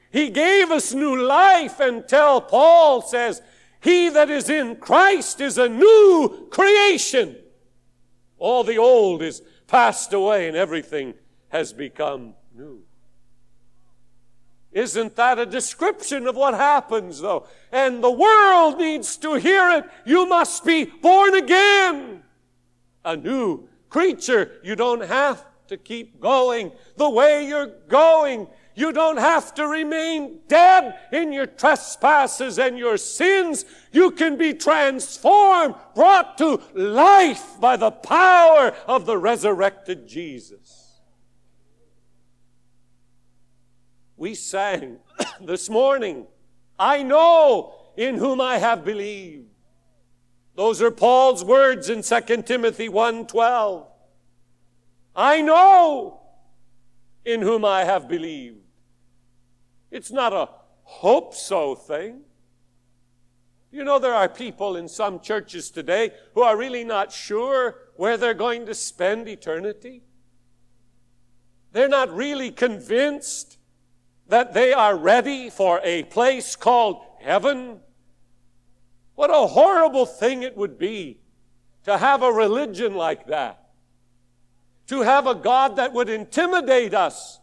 He 0.10 0.30
gave 0.30 0.72
us 0.72 0.94
new 0.94 1.22
life 1.22 1.82
until 1.82 2.40
Paul 2.40 3.02
says, 3.02 3.42
He 3.82 4.08
that 4.08 4.30
is 4.30 4.50
in 4.50 4.78
Christ 4.78 5.42
is 5.42 5.58
a 5.58 5.68
new 5.68 6.48
creation. 6.50 7.36
All 8.38 8.64
the 8.64 8.78
old 8.78 9.22
is 9.22 9.42
passed 9.68 10.14
away 10.14 10.48
and 10.48 10.56
everything 10.56 11.14
has 11.50 11.74
become. 11.74 12.36
Isn't 14.72 15.16
that 15.18 15.38
a 15.38 15.46
description 15.46 16.28
of 16.28 16.36
what 16.36 16.54
happens, 16.54 17.20
though? 17.20 17.46
And 17.72 18.04
the 18.04 18.12
world 18.12 18.78
needs 18.78 19.18
to 19.18 19.36
hear 19.36 19.70
it. 19.72 19.86
You 20.06 20.26
must 20.28 20.64
be 20.66 20.86
born 20.86 21.36
again. 21.36 22.24
A 23.04 23.18
new 23.18 23.68
creature. 23.90 24.60
You 24.64 24.76
don't 24.76 25.02
have 25.02 25.46
to 25.68 25.78
keep 25.78 26.22
going 26.22 26.72
the 26.96 27.10
way 27.10 27.48
you're 27.48 27.72
going. 27.90 28.48
You 28.74 28.94
don't 28.94 29.18
have 29.18 29.54
to 29.56 29.68
remain 29.68 30.40
dead 30.48 30.98
in 31.12 31.34
your 31.34 31.46
trespasses 31.46 32.58
and 32.58 32.78
your 32.78 32.96
sins. 32.98 33.66
You 33.92 34.12
can 34.12 34.38
be 34.38 34.54
transformed, 34.54 35.76
brought 35.94 36.38
to 36.38 36.62
life 36.74 37.60
by 37.60 37.76
the 37.76 37.92
power 37.92 38.74
of 38.88 39.06
the 39.06 39.18
resurrected 39.18 40.08
Jesus. 40.08 40.71
We 44.22 44.36
sang 44.36 45.00
this 45.42 45.68
morning, 45.68 46.28
I 46.78 47.02
know 47.02 47.74
in 47.98 48.18
whom 48.20 48.40
I 48.40 48.60
have 48.60 48.86
believed. 48.86 49.48
Those 50.54 50.80
are 50.80 50.92
Paul's 50.92 51.44
words 51.44 51.90
in 51.90 52.04
2 52.04 52.44
Timothy 52.44 52.88
1:12. 52.88 53.88
I 55.16 55.42
know 55.42 56.22
in 57.26 57.42
whom 57.42 57.66
I 57.66 57.84
have 57.84 58.08
believed. 58.08 58.60
It's 59.90 60.12
not 60.12 60.34
a 60.34 60.50
hope 60.84 61.34
so 61.34 61.74
thing. 61.74 62.22
You 63.72 63.84
know, 63.84 63.98
there 63.98 64.14
are 64.14 64.30
people 64.30 64.76
in 64.76 64.88
some 64.88 65.20
churches 65.20 65.72
today 65.72 66.12
who 66.36 66.44
are 66.44 66.56
really 66.56 66.84
not 66.84 67.12
sure 67.12 67.90
where 67.96 68.18
they're 68.18 68.36
going 68.36 68.68
to 68.68 68.76
spend 68.76 69.28
eternity. 69.28 70.04
They're 71.72 71.90
not 71.90 72.14
really 72.14 72.52
convinced 72.52 73.58
that 74.32 74.54
they 74.54 74.72
are 74.72 74.96
ready 74.96 75.50
for 75.50 75.82
a 75.84 76.04
place 76.04 76.56
called 76.56 77.04
heaven? 77.20 77.82
What 79.16 79.30
a 79.30 79.46
horrible 79.46 80.06
thing 80.06 80.42
it 80.42 80.56
would 80.56 80.80
be 80.80 81.20
to 81.84 81.98
have 81.98 82.24
a 82.24 82.32
religion 82.32 82.96
like 82.96 83.28
that. 83.28 83.72
To 84.88 85.02
have 85.02 85.28
a 85.28 85.36
God 85.36 85.76
that 85.76 85.92
would 85.92 86.08
intimidate 86.08 86.94
us 86.94 87.42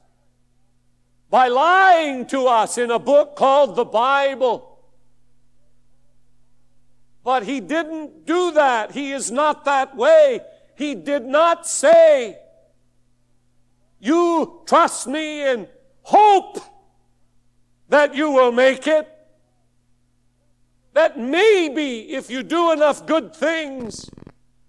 by 1.28 1.49
lying 1.49 2.25
to 2.28 2.47
us 2.47 2.78
in 2.78 2.90
a 2.90 2.99
book 2.99 3.37
called 3.37 3.76
the 3.76 3.85
Bible. 3.85 4.78
But 7.23 7.42
he 7.42 7.61
didn't 7.61 8.25
do 8.25 8.52
that. 8.52 8.92
He 8.92 9.12
is 9.12 9.30
not 9.30 9.66
that 9.66 9.95
way. 9.95 10.40
He 10.75 10.95
did 10.95 11.26
not 11.26 11.66
say, 11.66 12.38
You 14.00 14.62
trust 14.66 15.07
me 15.07 15.42
and 15.42 15.68
hope 16.00 16.59
that 17.88 18.14
you 18.14 18.30
will 18.30 18.52
make 18.52 18.87
it. 18.87 19.09
That 20.95 21.18
maybe 21.18 22.12
if 22.12 22.30
you 22.30 22.42
do 22.42 22.73
enough 22.73 23.07
good 23.07 23.35
things, 23.35 24.11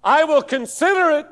I 0.04 0.24
will 0.24 0.42
consider 0.42 1.12
it. 1.20 1.28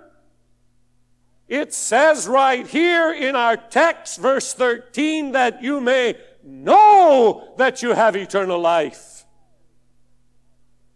It 1.48 1.74
says 1.74 2.28
right 2.28 2.68
here 2.68 3.14
in 3.14 3.36
our 3.36 3.56
text, 3.56 4.20
verse 4.20 4.54
13, 4.54 5.32
that 5.32 5.64
you 5.64 5.80
may 5.80 6.16
know 6.44 7.54
that 7.58 7.82
you 7.82 7.94
have 7.94 8.16
eternal 8.16 8.60
life. 8.60 9.26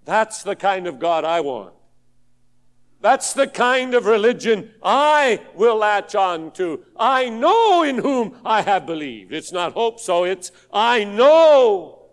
That's 0.03 0.43
the 0.43 0.55
kind 0.55 0.88
of 0.88 1.00
God 1.00 1.24
I 1.24 1.41
want. 1.41 1.74
That's 3.01 3.34
the 3.34 3.48
kind 3.48 3.96
of 3.96 4.05
religion 4.05 4.72
I 4.84 5.41
will 5.55 5.77
latch 5.77 6.13
on 6.13 6.51
to. 6.51 6.86
I 6.96 7.29
know 7.29 7.81
in 7.84 7.98
whom 7.98 8.38
I 8.46 8.62
have 8.62 8.86
believed. 8.86 9.34
It's 9.34 9.51
not 9.51 9.74
hope 9.74 10.00
so, 10.00 10.24
it's 10.24 10.51
I 10.72 11.03
know. 11.03 12.10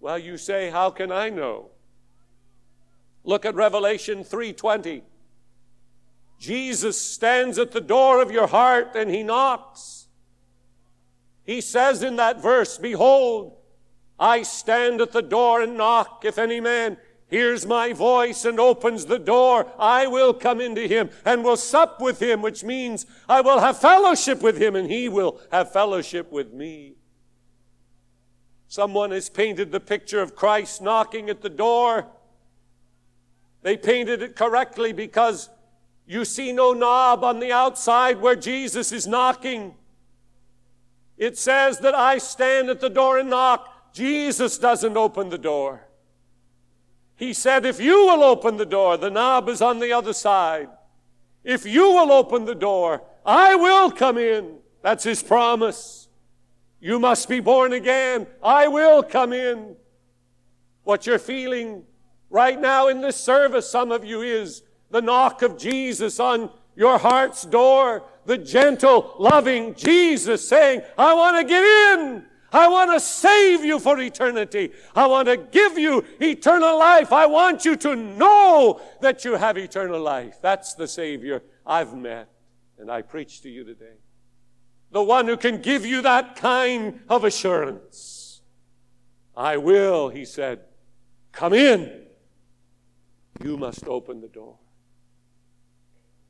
Well, 0.00 0.18
you 0.18 0.36
say, 0.36 0.70
how 0.70 0.90
can 0.90 1.12
I 1.12 1.30
know? 1.30 1.70
Look 3.22 3.46
at 3.46 3.54
Revelation 3.54 4.24
3:20. 4.24 5.02
Jesus 6.38 7.00
stands 7.00 7.58
at 7.58 7.70
the 7.72 7.80
door 7.80 8.20
of 8.20 8.30
your 8.30 8.48
heart 8.48 8.96
and 8.96 9.08
he 9.08 9.22
knocks. 9.22 10.08
He 11.44 11.60
says 11.60 12.02
in 12.02 12.16
that 12.16 12.42
verse, 12.42 12.76
Behold, 12.76 13.56
I 14.18 14.42
stand 14.42 15.00
at 15.00 15.12
the 15.12 15.22
door 15.22 15.62
and 15.62 15.76
knock. 15.76 16.24
If 16.24 16.38
any 16.38 16.60
man 16.60 16.98
hears 17.34 17.66
my 17.66 17.92
voice 17.92 18.44
and 18.44 18.60
opens 18.60 19.06
the 19.06 19.18
door, 19.18 19.66
I 19.76 20.06
will 20.06 20.32
come 20.32 20.60
into 20.60 20.86
him 20.86 21.10
and 21.24 21.42
will 21.42 21.56
sup 21.56 22.00
with 22.00 22.22
him, 22.22 22.42
which 22.42 22.62
means 22.62 23.06
I 23.28 23.40
will 23.40 23.58
have 23.58 23.80
fellowship 23.80 24.40
with 24.40 24.56
him 24.56 24.76
and 24.76 24.88
he 24.88 25.08
will 25.08 25.40
have 25.50 25.72
fellowship 25.72 26.30
with 26.30 26.52
me. 26.52 26.94
Someone 28.68 29.10
has 29.10 29.28
painted 29.28 29.72
the 29.72 29.80
picture 29.80 30.22
of 30.22 30.36
Christ 30.36 30.80
knocking 30.80 31.28
at 31.28 31.42
the 31.42 31.50
door. 31.50 32.06
They 33.62 33.76
painted 33.76 34.22
it 34.22 34.36
correctly 34.36 34.92
because 34.92 35.50
you 36.06 36.24
see 36.24 36.52
no 36.52 36.72
knob 36.72 37.24
on 37.24 37.40
the 37.40 37.50
outside 37.50 38.20
where 38.20 38.36
Jesus 38.36 38.92
is 38.92 39.08
knocking. 39.08 39.74
It 41.16 41.36
says 41.36 41.80
that 41.80 41.96
I 41.96 42.18
stand 42.18 42.70
at 42.70 42.80
the 42.80 42.90
door 42.90 43.18
and 43.18 43.30
knock. 43.30 43.92
Jesus 43.92 44.56
doesn't 44.56 44.96
open 44.96 45.30
the 45.30 45.38
door. 45.38 45.88
He 47.16 47.32
said, 47.32 47.64
If 47.64 47.80
you 47.80 48.06
will 48.06 48.22
open 48.22 48.56
the 48.56 48.66
door, 48.66 48.96
the 48.96 49.10
knob 49.10 49.48
is 49.48 49.62
on 49.62 49.78
the 49.78 49.92
other 49.92 50.12
side. 50.12 50.68
If 51.42 51.66
you 51.66 51.92
will 51.92 52.10
open 52.10 52.44
the 52.44 52.54
door, 52.54 53.02
I 53.24 53.54
will 53.54 53.90
come 53.90 54.18
in. 54.18 54.56
That's 54.82 55.04
his 55.04 55.22
promise. 55.22 56.08
You 56.80 56.98
must 56.98 57.28
be 57.28 57.40
born 57.40 57.72
again. 57.72 58.26
I 58.42 58.68
will 58.68 59.02
come 59.02 59.32
in. 59.32 59.76
What 60.82 61.06
you're 61.06 61.18
feeling 61.18 61.84
right 62.28 62.60
now 62.60 62.88
in 62.88 63.00
this 63.00 63.16
service, 63.16 63.70
some 63.70 63.92
of 63.92 64.04
you, 64.04 64.22
is 64.22 64.62
the 64.90 65.00
knock 65.00 65.42
of 65.42 65.56
Jesus 65.56 66.20
on 66.20 66.50
your 66.76 66.98
heart's 66.98 67.44
door. 67.44 68.04
The 68.26 68.38
gentle, 68.38 69.14
loving 69.18 69.74
Jesus 69.74 70.46
saying, 70.46 70.82
I 70.98 71.14
want 71.14 71.36
to 71.36 71.44
get 71.44 71.64
in. 71.64 72.24
I 72.54 72.68
want 72.68 72.92
to 72.92 73.00
save 73.00 73.64
you 73.64 73.80
for 73.80 73.98
eternity. 73.98 74.70
I 74.94 75.08
want 75.08 75.26
to 75.26 75.36
give 75.36 75.76
you 75.76 76.04
eternal 76.20 76.78
life. 76.78 77.12
I 77.12 77.26
want 77.26 77.64
you 77.64 77.74
to 77.74 77.96
know 77.96 78.80
that 79.00 79.24
you 79.24 79.32
have 79.32 79.58
eternal 79.58 80.00
life. 80.00 80.36
That's 80.40 80.74
the 80.74 80.86
Savior 80.86 81.42
I've 81.66 81.96
met, 81.96 82.28
and 82.78 82.92
I 82.92 83.02
preach 83.02 83.42
to 83.42 83.50
you 83.50 83.64
today. 83.64 83.96
The 84.92 85.02
one 85.02 85.26
who 85.26 85.36
can 85.36 85.60
give 85.60 85.84
you 85.84 86.02
that 86.02 86.36
kind 86.36 87.00
of 87.08 87.24
assurance. 87.24 88.40
I 89.36 89.56
will, 89.56 90.10
he 90.10 90.24
said, 90.24 90.60
come 91.32 91.54
in. 91.54 92.04
You 93.42 93.56
must 93.56 93.88
open 93.88 94.20
the 94.20 94.28
door. 94.28 94.58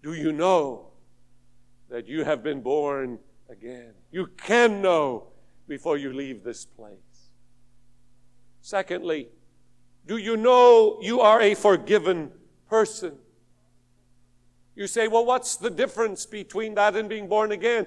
Do 0.03 0.15
you 0.15 0.33
know 0.33 0.87
that 1.91 2.09
you 2.09 2.25
have 2.25 2.43
been 2.43 2.63
born 2.63 3.19
again? 3.51 3.93
You 4.11 4.29
can 4.39 4.81
know 4.81 5.34
before 5.67 5.97
you 5.97 6.13
leave 6.13 6.43
this 6.43 6.65
place. 6.65 6.99
Secondly, 8.61 9.29
do 10.07 10.17
you 10.17 10.37
know 10.37 10.99
you 11.01 11.21
are 11.21 11.41
a 11.41 11.55
forgiven 11.55 12.31
person? 12.69 13.17
You 14.75 14.87
say, 14.87 15.09
well, 15.09 15.25
what's 15.25 15.57
the 15.57 15.71
difference 15.71 16.27
between 16.27 16.75
that 16.75 16.97
and 16.97 17.09
being 17.09 17.29
born 17.29 17.53
again? 17.53 17.87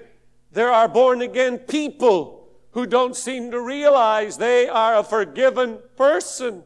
There 0.52 0.70
are 0.72 0.88
born 0.88 1.20
again 1.22 1.58
people 1.58 2.48
who 2.70 2.86
don't 2.86 3.14
seem 3.14 3.50
to 3.50 3.60
realize 3.60 4.38
they 4.38 4.68
are 4.68 4.96
a 4.96 5.04
forgiven 5.04 5.78
person. 5.96 6.64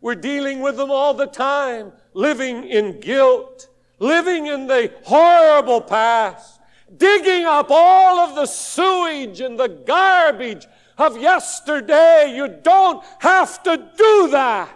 We're 0.00 0.14
dealing 0.14 0.60
with 0.60 0.76
them 0.76 0.90
all 0.90 1.14
the 1.14 1.26
time, 1.26 1.92
living 2.14 2.64
in 2.64 3.00
guilt, 3.00 3.68
living 3.98 4.46
in 4.46 4.68
the 4.68 4.92
horrible 5.04 5.80
past 5.80 6.57
digging 6.96 7.44
up 7.44 7.66
all 7.70 8.18
of 8.18 8.34
the 8.34 8.46
sewage 8.46 9.40
and 9.40 9.58
the 9.58 9.68
garbage 9.68 10.66
of 10.96 11.16
yesterday. 11.16 12.32
You 12.34 12.48
don't 12.62 13.04
have 13.20 13.62
to 13.64 13.76
do 13.96 14.28
that. 14.30 14.74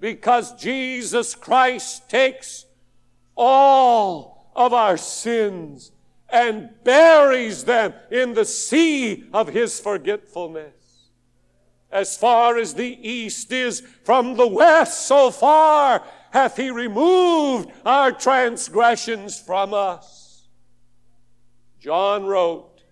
Because 0.00 0.54
Jesus 0.54 1.34
Christ 1.34 2.08
takes 2.10 2.66
all 3.36 4.50
of 4.54 4.72
our 4.72 4.96
sins 4.96 5.92
and 6.28 6.70
buries 6.82 7.64
them 7.64 7.94
in 8.10 8.34
the 8.34 8.44
sea 8.44 9.24
of 9.32 9.48
His 9.48 9.78
forgetfulness. 9.80 10.72
As 11.90 12.16
far 12.16 12.58
as 12.58 12.74
the 12.74 13.08
east 13.08 13.52
is 13.52 13.80
from 14.02 14.36
the 14.36 14.48
west, 14.48 15.06
so 15.06 15.30
far 15.30 16.02
hath 16.34 16.56
he 16.56 16.68
removed 16.68 17.70
our 17.86 18.10
transgressions 18.10 19.40
from 19.40 19.72
us. 19.72 20.48
John 21.78 22.24
wrote, 22.24 22.82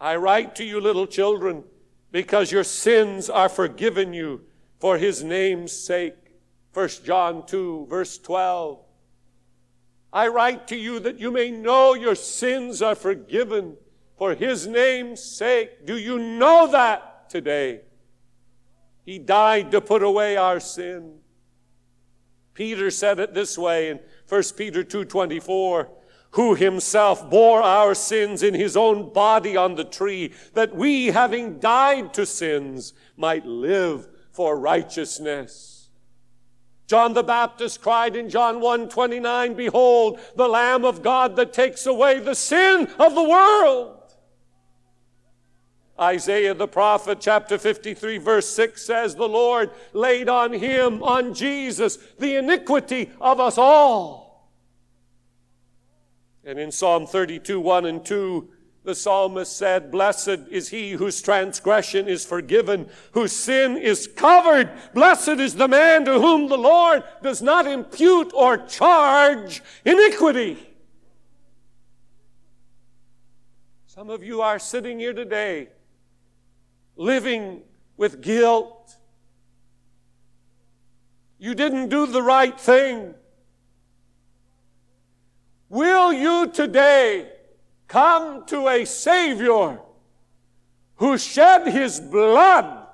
I 0.00 0.16
write 0.16 0.56
to 0.56 0.64
you, 0.64 0.80
little 0.80 1.06
children, 1.06 1.64
because 2.10 2.50
your 2.50 2.64
sins 2.64 3.28
are 3.28 3.50
forgiven 3.50 4.14
you 4.14 4.40
for 4.80 4.96
his 4.96 5.22
name's 5.22 5.72
sake. 5.72 6.14
1 6.72 6.88
John 7.04 7.44
2, 7.46 7.88
verse 7.90 8.16
12. 8.16 8.82
I 10.10 10.28
write 10.28 10.66
to 10.68 10.76
you 10.76 10.98
that 11.00 11.20
you 11.20 11.30
may 11.30 11.50
know 11.50 11.92
your 11.92 12.14
sins 12.14 12.80
are 12.80 12.94
forgiven 12.94 13.76
for 14.16 14.34
his 14.34 14.66
name's 14.66 15.22
sake. 15.22 15.84
Do 15.84 15.98
you 15.98 16.18
know 16.18 16.68
that 16.72 17.28
today? 17.28 17.82
He 19.04 19.18
died 19.18 19.72
to 19.72 19.82
put 19.82 20.02
away 20.02 20.38
our 20.38 20.58
sin. 20.58 21.18
Peter 22.56 22.90
said 22.90 23.20
it 23.20 23.34
this 23.34 23.58
way 23.58 23.90
in 23.90 24.00
1 24.28 24.56
Peter 24.56 24.82
2:24, 24.82 25.88
who 26.30 26.54
himself 26.54 27.28
bore 27.28 27.62
our 27.62 27.94
sins 27.94 28.42
in 28.42 28.54
his 28.54 28.76
own 28.76 29.12
body 29.12 29.56
on 29.56 29.74
the 29.74 29.84
tree, 29.84 30.32
that 30.54 30.74
we, 30.74 31.08
having 31.08 31.58
died 31.60 32.14
to 32.14 32.24
sins, 32.24 32.94
might 33.16 33.44
live 33.44 34.08
for 34.32 34.58
righteousness. 34.58 35.90
John 36.86 37.12
the 37.12 37.22
Baptist 37.22 37.82
cried 37.82 38.16
in 38.16 38.30
John 38.30 38.60
1:29, 38.60 39.54
behold, 39.54 40.18
the 40.34 40.48
lamb 40.48 40.84
of 40.84 41.02
God 41.02 41.36
that 41.36 41.52
takes 41.52 41.84
away 41.84 42.20
the 42.20 42.34
sin 42.34 42.88
of 42.98 43.14
the 43.14 43.22
world. 43.22 43.95
Isaiah 45.98 46.52
the 46.52 46.68
prophet, 46.68 47.18
chapter 47.20 47.56
53, 47.56 48.18
verse 48.18 48.48
6 48.48 48.82
says, 48.82 49.14
The 49.14 49.28
Lord 49.28 49.70
laid 49.92 50.28
on 50.28 50.52
him, 50.52 51.02
on 51.02 51.32
Jesus, 51.32 51.96
the 52.18 52.36
iniquity 52.36 53.10
of 53.20 53.40
us 53.40 53.56
all. 53.56 54.50
And 56.44 56.58
in 56.58 56.70
Psalm 56.70 57.06
32, 57.06 57.58
1 57.60 57.86
and 57.86 58.04
2, 58.04 58.48
the 58.84 58.94
psalmist 58.94 59.56
said, 59.56 59.90
Blessed 59.90 60.38
is 60.48 60.68
he 60.68 60.92
whose 60.92 61.20
transgression 61.20 62.06
is 62.06 62.24
forgiven, 62.24 62.88
whose 63.12 63.32
sin 63.32 63.76
is 63.76 64.06
covered. 64.06 64.70
Blessed 64.94 65.40
is 65.40 65.56
the 65.56 65.66
man 65.66 66.04
to 66.04 66.20
whom 66.20 66.48
the 66.48 66.58
Lord 66.58 67.02
does 67.20 67.42
not 67.42 67.66
impute 67.66 68.32
or 68.32 68.58
charge 68.58 69.60
iniquity. 69.84 70.56
Some 73.86 74.08
of 74.08 74.22
you 74.22 74.40
are 74.42 74.60
sitting 74.60 75.00
here 75.00 75.14
today 75.14 75.70
living 76.96 77.62
with 77.96 78.20
guilt. 78.20 78.96
You 81.38 81.54
didn't 81.54 81.88
do 81.88 82.06
the 82.06 82.22
right 82.22 82.58
thing. 82.58 83.14
Will 85.68 86.12
you 86.12 86.48
today 86.48 87.30
come 87.88 88.46
to 88.46 88.68
a 88.68 88.84
Savior 88.84 89.80
who 90.96 91.18
shed 91.18 91.66
his 91.66 92.00
blood 92.00 92.86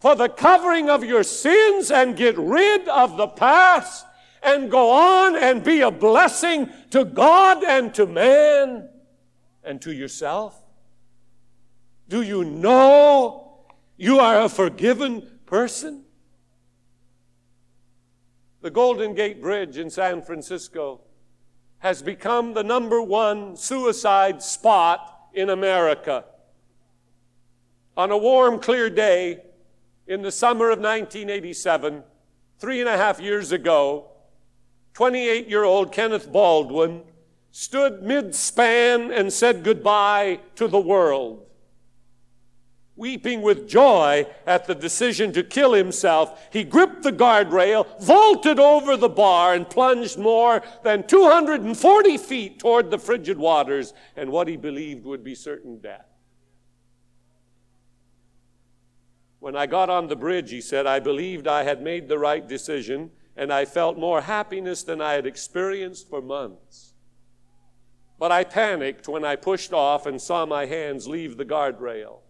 for 0.00 0.14
the 0.14 0.28
covering 0.28 0.88
of 0.88 1.04
your 1.04 1.22
sins 1.22 1.90
and 1.90 2.16
get 2.16 2.38
rid 2.38 2.88
of 2.88 3.16
the 3.16 3.28
past 3.28 4.06
and 4.42 4.70
go 4.70 4.90
on 4.90 5.36
and 5.36 5.62
be 5.62 5.80
a 5.82 5.90
blessing 5.90 6.68
to 6.90 7.04
God 7.04 7.62
and 7.62 7.94
to 7.94 8.06
man 8.06 8.88
and 9.62 9.80
to 9.82 9.92
yourself? 9.92 10.61
Do 12.12 12.20
you 12.20 12.44
know 12.44 13.54
you 13.96 14.18
are 14.18 14.42
a 14.42 14.48
forgiven 14.50 15.26
person? 15.46 16.04
The 18.60 18.70
Golden 18.70 19.14
Gate 19.14 19.40
Bridge 19.40 19.78
in 19.78 19.88
San 19.88 20.20
Francisco 20.20 21.00
has 21.78 22.02
become 22.02 22.52
the 22.52 22.62
number 22.62 23.00
one 23.00 23.56
suicide 23.56 24.42
spot 24.42 25.30
in 25.32 25.48
America. 25.48 26.26
On 27.96 28.10
a 28.10 28.18
warm, 28.18 28.58
clear 28.58 28.90
day 28.90 29.44
in 30.06 30.20
the 30.20 30.30
summer 30.30 30.66
of 30.66 30.80
1987, 30.80 32.02
three 32.58 32.80
and 32.80 32.90
a 32.90 32.98
half 32.98 33.20
years 33.20 33.52
ago, 33.52 34.10
28 34.92 35.48
year 35.48 35.64
old 35.64 35.92
Kenneth 35.92 36.30
Baldwin 36.30 37.04
stood 37.52 38.02
mid 38.02 38.34
span 38.34 39.10
and 39.10 39.32
said 39.32 39.64
goodbye 39.64 40.40
to 40.56 40.68
the 40.68 40.78
world. 40.78 41.46
Weeping 42.94 43.40
with 43.40 43.68
joy 43.68 44.26
at 44.46 44.66
the 44.66 44.74
decision 44.74 45.32
to 45.32 45.42
kill 45.42 45.72
himself, 45.72 46.48
he 46.52 46.62
gripped 46.62 47.02
the 47.02 47.12
guardrail, 47.12 47.86
vaulted 48.00 48.60
over 48.60 48.98
the 48.98 49.08
bar, 49.08 49.54
and 49.54 49.68
plunged 49.68 50.18
more 50.18 50.62
than 50.82 51.06
240 51.06 52.18
feet 52.18 52.58
toward 52.58 52.90
the 52.90 52.98
frigid 52.98 53.38
waters 53.38 53.94
and 54.14 54.30
what 54.30 54.46
he 54.46 54.56
believed 54.56 55.06
would 55.06 55.24
be 55.24 55.34
certain 55.34 55.78
death. 55.78 56.06
When 59.38 59.56
I 59.56 59.66
got 59.66 59.88
on 59.88 60.06
the 60.06 60.14
bridge, 60.14 60.50
he 60.50 60.60
said, 60.60 60.86
I 60.86 61.00
believed 61.00 61.48
I 61.48 61.64
had 61.64 61.82
made 61.82 62.08
the 62.08 62.18
right 62.18 62.46
decision, 62.46 63.10
and 63.36 63.52
I 63.52 63.64
felt 63.64 63.98
more 63.98 64.20
happiness 64.20 64.84
than 64.84 65.00
I 65.00 65.14
had 65.14 65.26
experienced 65.26 66.08
for 66.10 66.20
months. 66.20 66.92
But 68.18 68.30
I 68.30 68.44
panicked 68.44 69.08
when 69.08 69.24
I 69.24 69.34
pushed 69.34 69.72
off 69.72 70.06
and 70.06 70.20
saw 70.20 70.46
my 70.46 70.66
hands 70.66 71.08
leave 71.08 71.38
the 71.38 71.44
guardrail. 71.44 72.21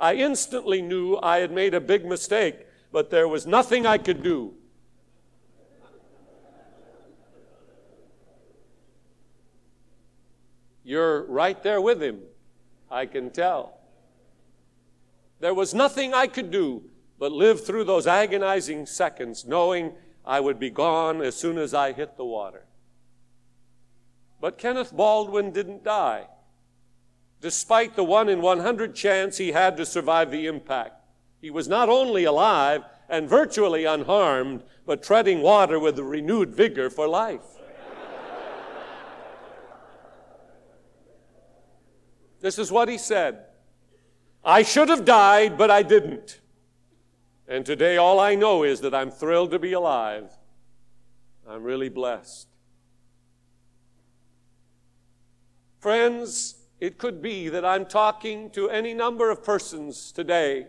I 0.00 0.14
instantly 0.14 0.80
knew 0.80 1.18
I 1.22 1.38
had 1.38 1.52
made 1.52 1.74
a 1.74 1.80
big 1.80 2.06
mistake, 2.06 2.66
but 2.90 3.10
there 3.10 3.28
was 3.28 3.46
nothing 3.46 3.86
I 3.86 3.98
could 3.98 4.22
do. 4.22 4.54
You're 10.82 11.24
right 11.26 11.62
there 11.62 11.80
with 11.80 12.02
him, 12.02 12.20
I 12.90 13.04
can 13.04 13.30
tell. 13.30 13.78
There 15.38 15.54
was 15.54 15.74
nothing 15.74 16.14
I 16.14 16.26
could 16.26 16.50
do 16.50 16.84
but 17.18 17.30
live 17.30 17.64
through 17.64 17.84
those 17.84 18.06
agonizing 18.06 18.86
seconds, 18.86 19.44
knowing 19.46 19.92
I 20.24 20.40
would 20.40 20.58
be 20.58 20.70
gone 20.70 21.20
as 21.20 21.36
soon 21.36 21.58
as 21.58 21.74
I 21.74 21.92
hit 21.92 22.16
the 22.16 22.24
water. 22.24 22.64
But 24.40 24.56
Kenneth 24.56 24.96
Baldwin 24.96 25.52
didn't 25.52 25.84
die, 25.84 26.26
despite 27.40 27.96
the 27.96 28.04
one 28.04 28.28
in 28.28 28.42
100 28.42 28.94
chance 28.94 29.38
he 29.38 29.52
had 29.52 29.76
to 29.76 29.86
survive 29.86 30.30
the 30.30 30.46
impact. 30.46 31.04
He 31.40 31.50
was 31.50 31.68
not 31.68 31.88
only 31.88 32.24
alive 32.24 32.82
and 33.08 33.28
virtually 33.28 33.84
unharmed, 33.84 34.62
but 34.86 35.02
treading 35.02 35.40
water 35.40 35.78
with 35.78 35.98
renewed 35.98 36.54
vigor 36.54 36.90
for 36.90 37.08
life. 37.08 37.40
this 42.40 42.58
is 42.58 42.70
what 42.70 42.88
he 42.88 42.98
said 42.98 43.44
I 44.44 44.62
should 44.62 44.88
have 44.88 45.04
died, 45.04 45.58
but 45.58 45.70
I 45.70 45.82
didn't. 45.82 46.40
And 47.46 47.66
today, 47.66 47.96
all 47.96 48.20
I 48.20 48.36
know 48.36 48.62
is 48.62 48.80
that 48.80 48.94
I'm 48.94 49.10
thrilled 49.10 49.50
to 49.50 49.58
be 49.58 49.72
alive. 49.72 50.30
I'm 51.48 51.64
really 51.64 51.88
blessed. 51.88 52.46
Friends, 55.80 56.59
it 56.80 56.96
could 56.96 57.20
be 57.20 57.48
that 57.50 57.64
I'm 57.64 57.84
talking 57.84 58.50
to 58.50 58.70
any 58.70 58.94
number 58.94 59.30
of 59.30 59.44
persons 59.44 60.10
today 60.12 60.66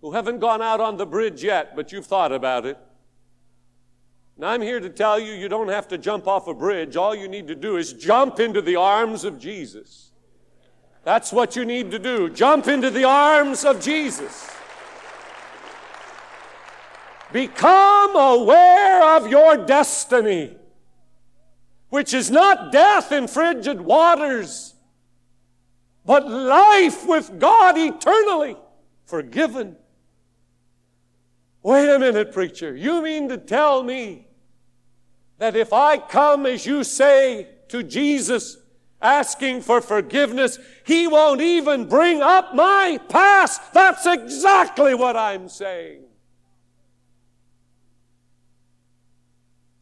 who 0.00 0.12
haven't 0.12 0.40
gone 0.40 0.60
out 0.60 0.80
on 0.80 0.96
the 0.96 1.06
bridge 1.06 1.42
yet, 1.42 1.76
but 1.76 1.92
you've 1.92 2.06
thought 2.06 2.32
about 2.32 2.66
it. 2.66 2.76
And 4.36 4.44
I'm 4.44 4.60
here 4.60 4.80
to 4.80 4.90
tell 4.90 5.20
you, 5.20 5.32
you 5.32 5.48
don't 5.48 5.68
have 5.68 5.86
to 5.88 5.98
jump 5.98 6.26
off 6.26 6.48
a 6.48 6.54
bridge. 6.54 6.96
All 6.96 7.14
you 7.14 7.28
need 7.28 7.46
to 7.46 7.54
do 7.54 7.76
is 7.76 7.92
jump 7.92 8.40
into 8.40 8.60
the 8.60 8.74
arms 8.74 9.22
of 9.22 9.38
Jesus. 9.38 10.10
That's 11.04 11.32
what 11.32 11.54
you 11.54 11.64
need 11.64 11.92
to 11.92 11.98
do. 12.00 12.28
Jump 12.28 12.66
into 12.66 12.90
the 12.90 13.04
arms 13.04 13.64
of 13.64 13.80
Jesus. 13.80 14.50
Become 17.32 18.16
aware 18.16 19.16
of 19.16 19.28
your 19.28 19.56
destiny 19.56 20.56
which 21.94 22.12
is 22.12 22.28
not 22.28 22.72
death 22.72 23.12
in 23.12 23.28
frigid 23.28 23.80
waters, 23.80 24.74
but 26.04 26.28
life 26.28 27.06
with 27.06 27.38
God 27.38 27.78
eternally, 27.78 28.56
forgiven. 29.04 29.76
Wait 31.62 31.88
a 31.88 31.96
minute, 31.96 32.32
preacher. 32.32 32.74
You 32.74 33.00
mean 33.00 33.28
to 33.28 33.38
tell 33.38 33.84
me 33.84 34.26
that 35.38 35.54
if 35.54 35.72
I 35.72 35.98
come, 35.98 36.46
as 36.46 36.66
you 36.66 36.82
say, 36.82 37.46
to 37.68 37.84
Jesus 37.84 38.56
asking 39.00 39.60
for 39.60 39.80
forgiveness, 39.80 40.58
He 40.84 41.06
won't 41.06 41.42
even 41.42 41.88
bring 41.88 42.22
up 42.22 42.56
my 42.56 42.98
past? 43.08 43.72
That's 43.72 44.04
exactly 44.04 44.96
what 44.96 45.16
I'm 45.16 45.48
saying. 45.48 46.00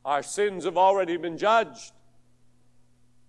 Our 0.04 0.22
sins 0.22 0.66
have 0.66 0.76
already 0.76 1.16
been 1.16 1.38
judged 1.38 1.92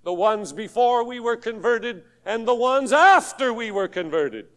the 0.04 0.14
ones 0.14 0.54
before 0.54 1.04
we 1.04 1.20
were 1.20 1.38
converted 1.38 2.04
and 2.26 2.48
the 2.48 2.56
ones 2.56 2.92
after 2.92 3.54
we 3.54 3.72
were 3.72 3.88
converted. 3.88 4.48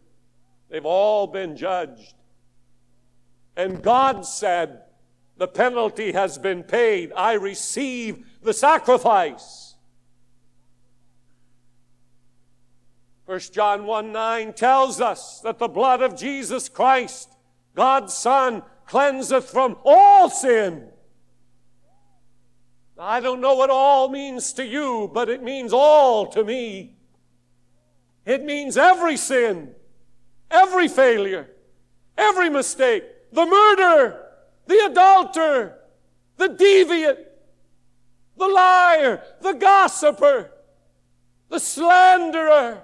They've 0.69 0.85
all 0.85 1.27
been 1.27 1.55
judged. 1.55 2.13
And 3.55 3.81
God 3.81 4.25
said, 4.25 4.83
The 5.37 5.47
penalty 5.47 6.11
has 6.11 6.37
been 6.37 6.63
paid. 6.63 7.11
I 7.15 7.33
receive 7.33 8.25
the 8.41 8.53
sacrifice. 8.53 9.75
1 13.25 13.39
John 13.51 13.85
1 13.85 14.11
9 14.11 14.53
tells 14.53 15.01
us 15.01 15.41
that 15.41 15.59
the 15.59 15.67
blood 15.67 16.01
of 16.01 16.17
Jesus 16.17 16.69
Christ, 16.69 17.35
God's 17.75 18.13
Son, 18.13 18.63
cleanseth 18.85 19.49
from 19.49 19.77
all 19.83 20.29
sin. 20.29 20.89
I 22.99 23.19
don't 23.19 23.41
know 23.41 23.55
what 23.55 23.69
all 23.69 24.09
means 24.09 24.53
to 24.53 24.65
you, 24.65 25.09
but 25.13 25.29
it 25.29 25.43
means 25.43 25.71
all 25.71 26.25
to 26.27 26.43
me. 26.43 26.95
It 28.25 28.43
means 28.43 28.75
every 28.75 29.17
sin, 29.17 29.75
every 30.49 30.87
failure, 30.87 31.49
every 32.17 32.49
mistake, 32.49 33.03
the 33.31 33.45
murderer, 33.45 34.25
the 34.65 34.85
adulterer, 34.85 35.77
the 36.37 36.49
deviant, 36.49 37.19
the 38.37 38.47
liar, 38.47 39.23
the 39.41 39.53
gossiper, 39.53 40.51
the 41.49 41.59
slanderer. 41.59 42.81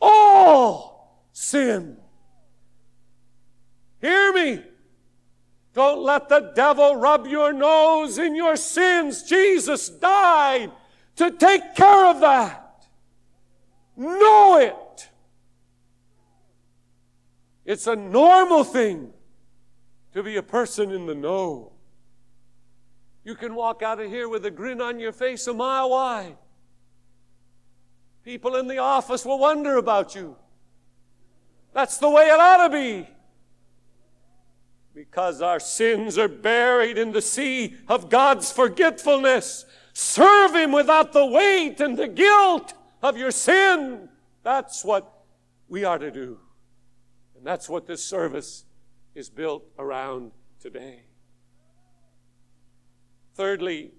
All 0.00 1.26
sin. 1.32 1.96
Hear 4.00 4.32
me. 4.32 4.62
Don't 5.74 6.02
let 6.02 6.28
the 6.28 6.52
devil 6.54 6.96
rub 6.96 7.26
your 7.26 7.52
nose 7.52 8.18
in 8.18 8.34
your 8.34 8.56
sins. 8.56 9.22
Jesus 9.22 9.88
died 9.88 10.70
to 11.16 11.30
take 11.30 11.74
care 11.74 12.06
of 12.06 12.20
that. 12.20 12.86
Know 13.96 14.58
it. 14.58 15.08
It's 17.64 17.86
a 17.86 17.96
normal 17.96 18.64
thing 18.64 19.12
to 20.12 20.22
be 20.22 20.36
a 20.36 20.42
person 20.42 20.90
in 20.90 21.06
the 21.06 21.14
know. 21.14 21.72
You 23.24 23.34
can 23.34 23.54
walk 23.54 23.82
out 23.82 24.00
of 24.00 24.10
here 24.10 24.28
with 24.28 24.44
a 24.44 24.50
grin 24.50 24.80
on 24.80 24.98
your 24.98 25.12
face 25.12 25.46
a 25.46 25.54
mile 25.54 25.90
wide. 25.90 26.36
People 28.24 28.56
in 28.56 28.66
the 28.66 28.78
office 28.78 29.24
will 29.24 29.38
wonder 29.38 29.76
about 29.76 30.14
you. 30.14 30.36
That's 31.72 31.98
the 31.98 32.10
way 32.10 32.24
it 32.24 32.38
ought 32.38 32.68
to 32.68 32.70
be 32.70 33.08
because 34.94 35.40
our 35.40 35.60
sins 35.60 36.18
are 36.18 36.28
buried 36.28 36.98
in 36.98 37.12
the 37.12 37.22
sea 37.22 37.76
of 37.88 38.10
God's 38.10 38.52
forgetfulness. 38.52 39.64
Serve 39.92 40.54
Him 40.54 40.72
without 40.72 41.12
the 41.12 41.26
weight 41.26 41.80
and 41.80 41.96
the 41.96 42.08
guilt 42.08 42.74
of 43.02 43.16
your 43.16 43.30
sin. 43.30 44.08
That's 44.42 44.84
what 44.84 45.24
we 45.68 45.84
are 45.84 45.98
to 45.98 46.10
do. 46.10 46.38
And 47.36 47.46
that's 47.46 47.68
what 47.68 47.86
this 47.86 48.04
service 48.04 48.64
is 49.14 49.28
built 49.28 49.64
around 49.78 50.32
today. 50.60 51.04
Thirdly, 53.34 53.92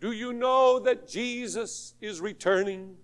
do 0.00 0.12
you 0.12 0.32
know 0.32 0.78
that 0.80 1.08
Jesus 1.08 1.94
is 2.00 2.20
returning? 2.20 2.96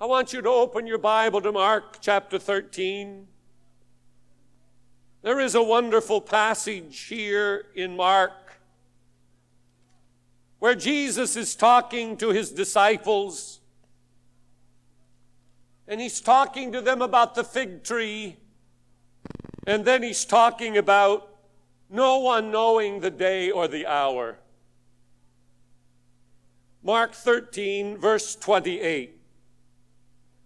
I 0.00 0.06
want 0.06 0.32
you 0.32 0.42
to 0.42 0.48
open 0.48 0.86
your 0.86 0.98
Bible 0.98 1.40
to 1.42 1.52
Mark 1.52 1.98
chapter 2.00 2.38
13. 2.38 3.26
There 5.24 5.40
is 5.40 5.54
a 5.54 5.62
wonderful 5.62 6.20
passage 6.20 7.04
here 7.04 7.64
in 7.74 7.96
Mark 7.96 8.60
where 10.58 10.74
Jesus 10.74 11.34
is 11.34 11.56
talking 11.56 12.18
to 12.18 12.28
his 12.28 12.50
disciples. 12.50 13.60
And 15.88 15.98
he's 15.98 16.20
talking 16.20 16.72
to 16.72 16.82
them 16.82 17.00
about 17.00 17.34
the 17.34 17.42
fig 17.42 17.84
tree. 17.84 18.36
And 19.66 19.86
then 19.86 20.02
he's 20.02 20.26
talking 20.26 20.76
about 20.76 21.34
no 21.88 22.18
one 22.18 22.50
knowing 22.50 23.00
the 23.00 23.10
day 23.10 23.50
or 23.50 23.66
the 23.66 23.86
hour. 23.86 24.36
Mark 26.82 27.14
13, 27.14 27.96
verse 27.96 28.36
28. 28.36 29.18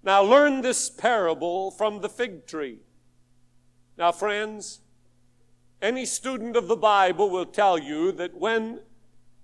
Now 0.04 0.22
learn 0.22 0.60
this 0.60 0.88
parable 0.88 1.72
from 1.72 2.00
the 2.00 2.08
fig 2.08 2.46
tree. 2.46 2.78
Now, 3.98 4.12
friends, 4.12 4.78
any 5.82 6.06
student 6.06 6.54
of 6.54 6.68
the 6.68 6.76
Bible 6.76 7.30
will 7.30 7.46
tell 7.46 7.76
you 7.76 8.12
that 8.12 8.32
when 8.32 8.78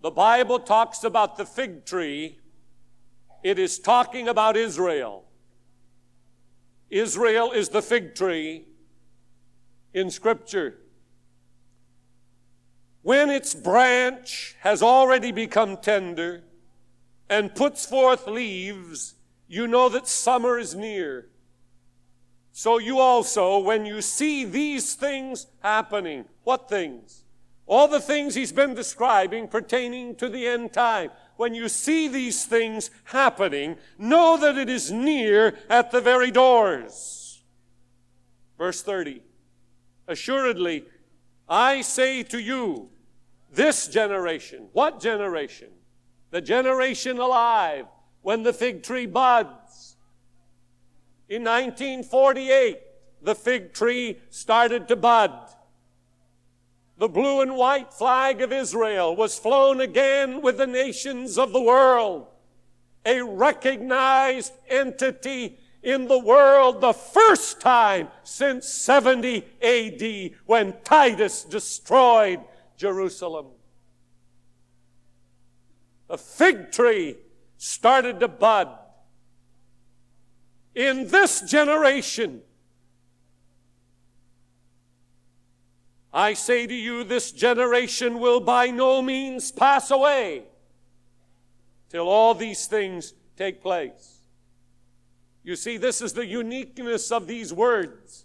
the 0.01 0.13
Bible 0.13 0.61
talks 0.61 1.03
about 1.03 1.37
the 1.37 1.45
fig 1.45 1.85
tree, 1.85 2.39
it 3.43 3.59
is 3.59 3.81
talking 3.81 4.29
about 4.29 4.57
Israel. 4.57 5.25
Israel 6.89 7.51
is 7.51 7.71
the 7.71 7.83
fig 7.83 8.15
tree 8.15 8.67
in 9.93 10.09
Scripture. 10.09 10.79
When 13.03 13.31
its 13.31 13.55
branch 13.55 14.55
has 14.61 14.85
already 14.85 15.33
become 15.33 15.79
tender 15.79 16.45
and 17.29 17.53
puts 17.53 17.85
forth 17.85 18.29
leaves, 18.29 19.15
you 19.49 19.67
know 19.67 19.89
that 19.89 20.07
summer 20.07 20.61
is 20.61 20.77
near. 20.77 21.27
So 22.57 22.79
you 22.79 23.01
also, 23.01 23.59
when 23.59 23.85
you 23.85 24.01
see 24.01 24.45
these 24.45 24.95
things 24.95 25.49
happening, 25.59 26.25
what 26.45 26.69
things? 26.69 27.25
All 27.67 27.89
the 27.89 27.99
things 27.99 28.37
he's 28.37 28.53
been 28.53 28.75
describing 28.75 29.49
pertaining 29.49 30.15
to 30.17 30.29
the 30.29 30.47
end 30.47 30.73
time. 30.73 31.11
When 31.37 31.53
you 31.53 31.69
see 31.69 32.07
these 32.07 32.45
things 32.45 32.93
happening, 33.07 33.77
know 33.99 34.37
that 34.37 34.57
it 34.57 34.69
is 34.69 34.93
near 34.93 35.59
at 35.69 35.91
the 35.91 36.01
very 36.01 36.31
doors. 36.31 37.43
Verse 38.57 38.83
30. 38.83 39.21
Assuredly, 40.07 40.85
I 41.49 41.81
say 41.81 42.23
to 42.23 42.39
you, 42.39 42.89
this 43.51 43.89
generation, 43.89 44.69
what 44.73 45.01
generation? 45.01 45.71
The 46.31 46.41
generation 46.41 47.19
alive 47.19 47.87
when 48.23 48.45
the 48.45 48.53
fig 48.53 48.85
tree 48.85 49.07
buds. 49.07 49.94
In 51.35 51.43
1948, 51.43 52.79
the 53.21 53.35
fig 53.35 53.73
tree 53.73 54.21
started 54.31 54.87
to 54.87 54.95
bud. 54.95 55.33
The 56.97 57.09
blue 57.09 57.41
and 57.41 57.57
white 57.57 57.93
flag 57.93 58.41
of 58.41 58.53
Israel 58.53 59.17
was 59.17 59.37
flown 59.37 59.81
again 59.81 60.43
with 60.43 60.59
the 60.59 60.69
nations 60.69 61.37
of 61.37 61.53
the 61.53 61.61
world. 61.61 62.29
A 63.05 63.21
recognized 63.21 64.53
entity 64.69 65.59
in 65.83 66.07
the 66.07 66.21
world 66.21 66.81
the 66.81 66.93
first 66.93 67.61
time 67.61 68.11
since 68.23 68.69
70 68.69 69.45
AD 69.61 70.39
when 70.47 70.73
Titus 70.85 71.43
destroyed 71.43 72.43
Jerusalem. 72.77 73.47
The 76.07 76.17
fig 76.17 76.71
tree 76.71 77.17
started 77.59 78.21
to 78.21 78.29
bud. 78.29 78.69
In 80.75 81.09
this 81.09 81.41
generation, 81.43 82.43
I 86.13 86.35
say 86.35 86.67
to 86.67 86.75
you, 86.75 87.05
this 87.05 87.33
generation 87.33 88.19
will 88.21 88.41
by 88.41 88.69
no 88.69 89.03
means 89.03 89.51
pass 89.51 89.91
away 89.91 90.45
till 91.91 92.09
all 92.09 92.35
these 92.35 92.67
things 92.67 93.15
take 93.37 93.63
place. 93.63 94.19
You 95.43 95.57
see, 95.57 95.77
this 95.77 96.01
is 96.01 96.13
the 96.13 96.27
uniqueness 96.27 97.13
of 97.13 97.27
these 97.27 97.53
words. 97.53 98.25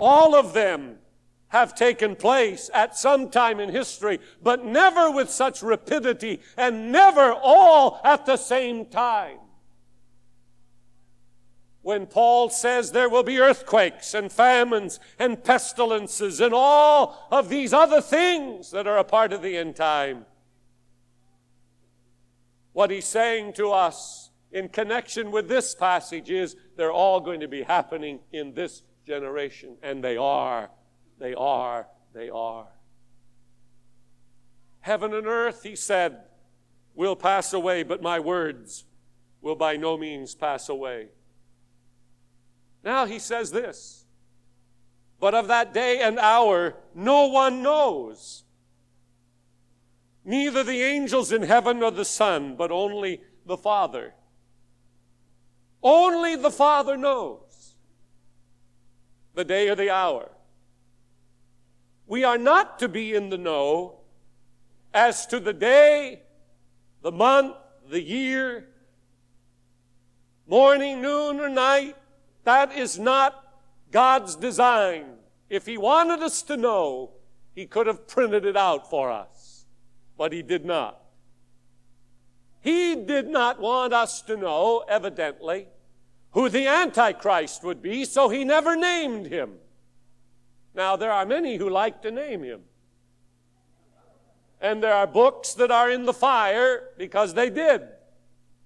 All 0.00 0.34
of 0.34 0.52
them 0.52 0.96
have 1.48 1.74
taken 1.74 2.16
place 2.16 2.70
at 2.74 2.96
some 2.96 3.30
time 3.30 3.60
in 3.60 3.70
history, 3.70 4.18
but 4.42 4.64
never 4.64 5.10
with 5.10 5.30
such 5.30 5.62
rapidity 5.62 6.40
and 6.56 6.90
never 6.90 7.32
all 7.32 8.00
at 8.02 8.26
the 8.26 8.36
same 8.36 8.86
time. 8.86 9.38
When 11.86 12.06
Paul 12.06 12.50
says 12.50 12.90
there 12.90 13.08
will 13.08 13.22
be 13.22 13.38
earthquakes 13.38 14.12
and 14.12 14.32
famines 14.32 14.98
and 15.20 15.44
pestilences 15.44 16.40
and 16.40 16.52
all 16.52 17.28
of 17.30 17.48
these 17.48 17.72
other 17.72 18.00
things 18.00 18.72
that 18.72 18.88
are 18.88 18.98
a 18.98 19.04
part 19.04 19.32
of 19.32 19.40
the 19.40 19.56
end 19.56 19.76
time, 19.76 20.26
what 22.72 22.90
he's 22.90 23.04
saying 23.04 23.52
to 23.52 23.70
us 23.70 24.30
in 24.50 24.68
connection 24.68 25.30
with 25.30 25.46
this 25.46 25.76
passage 25.76 26.28
is 26.28 26.56
they're 26.76 26.90
all 26.90 27.20
going 27.20 27.38
to 27.38 27.46
be 27.46 27.62
happening 27.62 28.18
in 28.32 28.52
this 28.52 28.82
generation. 29.06 29.76
And 29.80 30.02
they 30.02 30.16
are. 30.16 30.70
They 31.20 31.34
are. 31.34 31.86
They 32.12 32.30
are. 32.30 32.66
Heaven 34.80 35.14
and 35.14 35.28
earth, 35.28 35.62
he 35.62 35.76
said, 35.76 36.22
will 36.96 37.14
pass 37.14 37.52
away, 37.52 37.84
but 37.84 38.02
my 38.02 38.18
words 38.18 38.86
will 39.40 39.54
by 39.54 39.76
no 39.76 39.96
means 39.96 40.34
pass 40.34 40.68
away. 40.68 41.10
Now 42.86 43.04
he 43.04 43.18
says 43.18 43.50
this, 43.50 44.04
but 45.18 45.34
of 45.34 45.48
that 45.48 45.74
day 45.74 46.00
and 46.00 46.20
hour 46.20 46.76
no 46.94 47.26
one 47.26 47.60
knows, 47.60 48.44
neither 50.24 50.62
the 50.62 50.82
angels 50.82 51.32
in 51.32 51.42
heaven 51.42 51.80
nor 51.80 51.90
the 51.90 52.04
Son, 52.04 52.54
but 52.54 52.70
only 52.70 53.22
the 53.44 53.56
Father. 53.56 54.14
Only 55.82 56.36
the 56.36 56.52
Father 56.52 56.96
knows 56.96 57.74
the 59.34 59.44
day 59.44 59.68
or 59.68 59.74
the 59.74 59.90
hour. 59.90 60.30
We 62.06 62.22
are 62.22 62.38
not 62.38 62.78
to 62.78 62.88
be 62.88 63.16
in 63.16 63.30
the 63.30 63.38
know 63.38 63.98
as 64.94 65.26
to 65.26 65.40
the 65.40 65.52
day, 65.52 66.22
the 67.02 67.10
month, 67.10 67.56
the 67.90 68.00
year, 68.00 68.68
morning, 70.46 71.02
noon, 71.02 71.40
or 71.40 71.48
night. 71.48 71.96
That 72.46 72.72
is 72.72 72.96
not 72.96 73.44
God's 73.90 74.36
design. 74.36 75.04
If 75.50 75.66
He 75.66 75.76
wanted 75.76 76.20
us 76.22 76.42
to 76.42 76.56
know, 76.56 77.10
He 77.56 77.66
could 77.66 77.88
have 77.88 78.06
printed 78.06 78.44
it 78.44 78.56
out 78.56 78.88
for 78.88 79.10
us, 79.10 79.66
but 80.16 80.32
He 80.32 80.42
did 80.42 80.64
not. 80.64 81.02
He 82.60 82.94
did 82.94 83.26
not 83.26 83.60
want 83.60 83.92
us 83.92 84.22
to 84.22 84.36
know, 84.36 84.84
evidently, 84.88 85.66
who 86.30 86.48
the 86.48 86.68
Antichrist 86.68 87.64
would 87.64 87.82
be, 87.82 88.04
so 88.04 88.28
he 88.28 88.44
never 88.44 88.76
named 88.76 89.26
him. 89.26 89.54
Now, 90.72 90.94
there 90.94 91.10
are 91.10 91.26
many 91.26 91.56
who 91.56 91.68
like 91.68 92.02
to 92.02 92.12
name 92.12 92.44
him. 92.44 92.60
And 94.60 94.82
there 94.82 94.94
are 94.94 95.06
books 95.06 95.54
that 95.54 95.72
are 95.72 95.90
in 95.90 96.04
the 96.04 96.12
fire 96.12 96.90
because 96.96 97.34
they 97.34 97.50
did. 97.50 97.82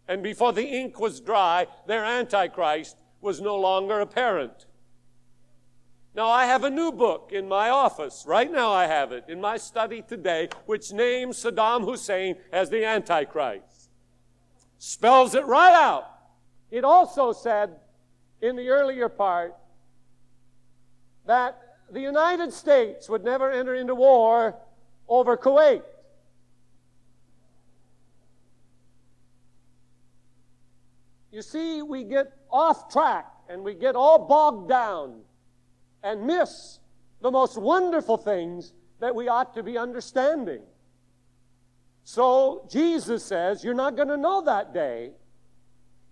And 0.06 0.22
before 0.22 0.52
the 0.52 0.66
ink 0.66 0.98
was 1.00 1.20
dry, 1.20 1.66
their 1.86 2.04
Antichrist 2.04 2.96
was 3.20 3.40
no 3.40 3.56
longer 3.56 4.00
apparent. 4.00 4.66
Now, 6.14 6.28
I 6.28 6.46
have 6.46 6.64
a 6.64 6.70
new 6.70 6.90
book 6.90 7.30
in 7.32 7.48
my 7.48 7.70
office. 7.70 8.24
Right 8.26 8.50
now, 8.50 8.72
I 8.72 8.86
have 8.86 9.12
it 9.12 9.24
in 9.28 9.40
my 9.40 9.56
study 9.56 10.02
today, 10.02 10.48
which 10.66 10.92
names 10.92 11.42
Saddam 11.42 11.84
Hussein 11.84 12.36
as 12.52 12.68
the 12.68 12.84
Antichrist. 12.84 13.90
Spells 14.78 15.34
it 15.34 15.46
right 15.46 15.74
out. 15.74 16.06
It 16.70 16.84
also 16.84 17.32
said 17.32 17.76
in 18.40 18.56
the 18.56 18.68
earlier 18.68 19.08
part 19.08 19.54
that 21.26 21.60
the 21.92 22.00
United 22.00 22.52
States 22.52 23.08
would 23.08 23.24
never 23.24 23.50
enter 23.50 23.74
into 23.74 23.94
war 23.94 24.56
over 25.08 25.36
Kuwait. 25.36 25.82
You 31.30 31.42
see, 31.42 31.82
we 31.82 32.02
get 32.02 32.32
off 32.52 32.90
track 32.92 33.26
and 33.48 33.62
we 33.62 33.74
get 33.74 33.96
all 33.96 34.26
bogged 34.26 34.68
down 34.68 35.20
and 36.02 36.26
miss 36.26 36.78
the 37.20 37.30
most 37.30 37.58
wonderful 37.58 38.16
things 38.16 38.72
that 39.00 39.14
we 39.14 39.28
ought 39.28 39.54
to 39.54 39.62
be 39.62 39.76
understanding. 39.76 40.62
So 42.04 42.66
Jesus 42.70 43.24
says, 43.24 43.62
You're 43.62 43.74
not 43.74 43.96
going 43.96 44.08
to 44.08 44.16
know 44.16 44.42
that 44.42 44.72
day 44.72 45.12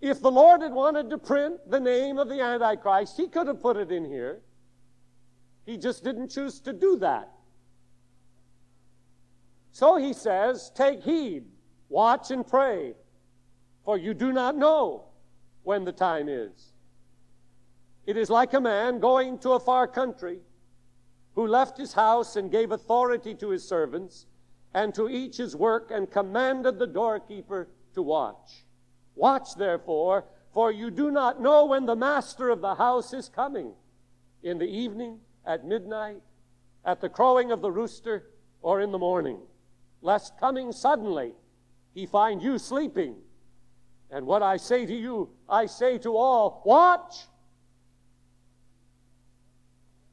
if 0.01 0.21
the 0.21 0.31
Lord 0.31 0.61
had 0.61 0.71
wanted 0.71 1.09
to 1.09 1.17
print 1.17 1.59
the 1.69 1.79
name 1.79 2.17
of 2.19 2.29
the 2.29 2.41
Antichrist, 2.41 3.17
he 3.17 3.27
could 3.27 3.47
have 3.47 3.61
put 3.61 3.75
it 3.75 3.91
in 3.91 4.05
here. 4.05 4.41
He 5.65 5.77
just 5.77 6.03
didn't 6.03 6.29
choose 6.29 6.59
to 6.61 6.73
do 6.73 6.97
that. 6.97 7.29
So 9.71 9.97
he 9.97 10.13
says, 10.13 10.71
Take 10.73 11.03
heed, 11.03 11.45
watch 11.89 12.31
and 12.31 12.47
pray, 12.47 12.93
for 13.83 13.97
you 13.97 14.13
do 14.13 14.31
not 14.31 14.55
know 14.55 15.08
when 15.69 15.85
the 15.85 15.91
time 15.91 16.27
is. 16.27 16.73
It 18.07 18.17
is 18.17 18.31
like 18.31 18.55
a 18.55 18.59
man 18.59 18.99
going 18.99 19.37
to 19.37 19.51
a 19.51 19.59
far 19.59 19.87
country 19.87 20.39
who 21.35 21.45
left 21.45 21.77
his 21.77 21.93
house 21.93 22.35
and 22.35 22.49
gave 22.49 22.71
authority 22.71 23.35
to 23.35 23.49
his 23.49 23.63
servants 23.63 24.25
and 24.73 24.95
to 24.95 25.07
each 25.07 25.37
his 25.37 25.55
work 25.55 25.91
and 25.93 26.09
commanded 26.09 26.79
the 26.79 26.87
doorkeeper 26.87 27.69
to 27.93 28.01
watch. 28.01 28.65
Watch 29.13 29.49
therefore, 29.59 30.25
for 30.55 30.71
you 30.71 30.89
do 30.89 31.11
not 31.11 31.39
know 31.39 31.67
when 31.67 31.85
the 31.85 31.95
master 31.95 32.49
of 32.49 32.61
the 32.61 32.73
house 32.73 33.13
is 33.13 33.29
coming 33.29 33.73
in 34.41 34.57
the 34.57 34.65
evening, 34.65 35.19
at 35.45 35.67
midnight, 35.67 36.23
at 36.83 36.99
the 36.99 37.09
crowing 37.09 37.51
of 37.51 37.61
the 37.61 37.71
rooster, 37.71 38.31
or 38.63 38.81
in 38.81 38.91
the 38.91 38.97
morning, 38.97 39.37
lest 40.01 40.35
coming 40.39 40.71
suddenly 40.71 41.33
he 41.93 42.07
find 42.07 42.41
you 42.41 42.57
sleeping. 42.57 43.17
And 44.11 44.25
what 44.25 44.41
I 44.41 44.57
say 44.57 44.85
to 44.85 44.93
you, 44.93 45.29
I 45.47 45.67
say 45.67 45.97
to 45.99 46.15
all 46.17 46.61
watch. 46.65 47.27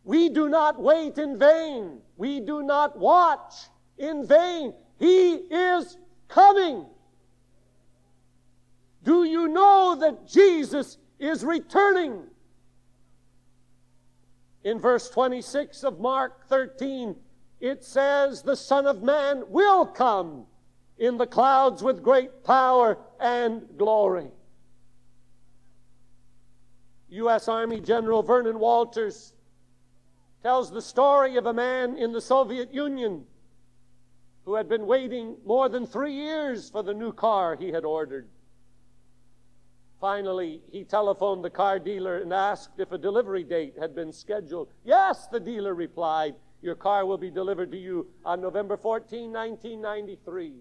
We 0.04 0.28
do 0.28 0.48
not 0.48 0.80
wait 0.80 1.18
in 1.18 1.38
vain. 1.38 1.98
We 2.16 2.40
do 2.40 2.62
not 2.62 2.98
watch 2.98 3.54
in 3.98 4.26
vain. 4.26 4.74
He 4.98 5.32
is 5.34 5.96
coming. 6.28 6.86
Do 9.02 9.24
you 9.24 9.48
know 9.48 9.96
that 10.00 10.28
Jesus 10.28 10.98
is 11.18 11.44
returning? 11.44 12.24
In 14.64 14.78
verse 14.78 15.08
26 15.10 15.84
of 15.84 16.00
Mark 16.00 16.48
13, 16.48 17.14
it 17.60 17.84
says, 17.84 18.42
The 18.42 18.56
Son 18.56 18.86
of 18.86 19.02
Man 19.02 19.44
will 19.48 19.86
come 19.86 20.46
in 20.98 21.18
the 21.18 21.26
clouds 21.26 21.82
with 21.82 22.02
great 22.02 22.44
power 22.44 22.98
and 23.20 23.66
glory. 23.76 24.30
U.S. 27.10 27.48
Army 27.48 27.80
General 27.80 28.22
Vernon 28.22 28.58
Walters 28.58 29.32
tells 30.42 30.70
the 30.70 30.82
story 30.82 31.36
of 31.36 31.46
a 31.46 31.52
man 31.52 31.96
in 31.96 32.12
the 32.12 32.20
Soviet 32.20 32.72
Union 32.72 33.24
who 34.44 34.54
had 34.54 34.68
been 34.68 34.86
waiting 34.86 35.36
more 35.44 35.68
than 35.68 35.86
three 35.86 36.12
years 36.12 36.70
for 36.70 36.82
the 36.82 36.94
new 36.94 37.12
car 37.12 37.56
he 37.56 37.68
had 37.68 37.84
ordered. 37.84 38.28
Finally, 40.00 40.62
he 40.70 40.84
telephoned 40.84 41.42
the 41.42 41.50
car 41.50 41.78
dealer 41.78 42.18
and 42.18 42.32
asked 42.32 42.78
if 42.78 42.92
a 42.92 42.98
delivery 42.98 43.42
date 43.42 43.74
had 43.78 43.94
been 43.94 44.12
scheduled. 44.12 44.68
Yes, 44.84 45.26
the 45.26 45.40
dealer 45.40 45.74
replied. 45.74 46.34
Your 46.62 46.74
car 46.74 47.06
will 47.06 47.18
be 47.18 47.30
delivered 47.30 47.72
to 47.72 47.78
you 47.78 48.06
on 48.24 48.40
November 48.40 48.76
14, 48.76 49.32
1993. 49.32 50.54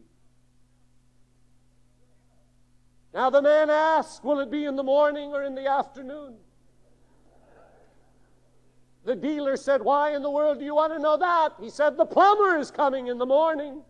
Now 3.15 3.29
the 3.29 3.41
man 3.41 3.69
asked, 3.69 4.25
Will 4.25 4.41
it 4.41 4.51
be 4.51 4.65
in 4.65 4.75
the 4.75 4.83
morning 4.83 5.31
or 5.31 5.43
in 5.43 5.55
the 5.55 5.67
afternoon? 5.67 6.35
The 9.05 9.15
dealer 9.15 9.55
said, 9.55 9.81
Why 9.81 10.13
in 10.13 10.21
the 10.21 10.29
world 10.29 10.59
do 10.59 10.65
you 10.65 10.75
want 10.75 10.91
to 10.91 10.99
know 10.99 11.15
that? 11.15 11.53
He 11.61 11.69
said, 11.69 11.95
The 11.95 12.05
plumber 12.05 12.59
is 12.59 12.71
coming 12.71 13.07
in 13.07 13.17
the 13.17 13.25
morning. 13.25 13.83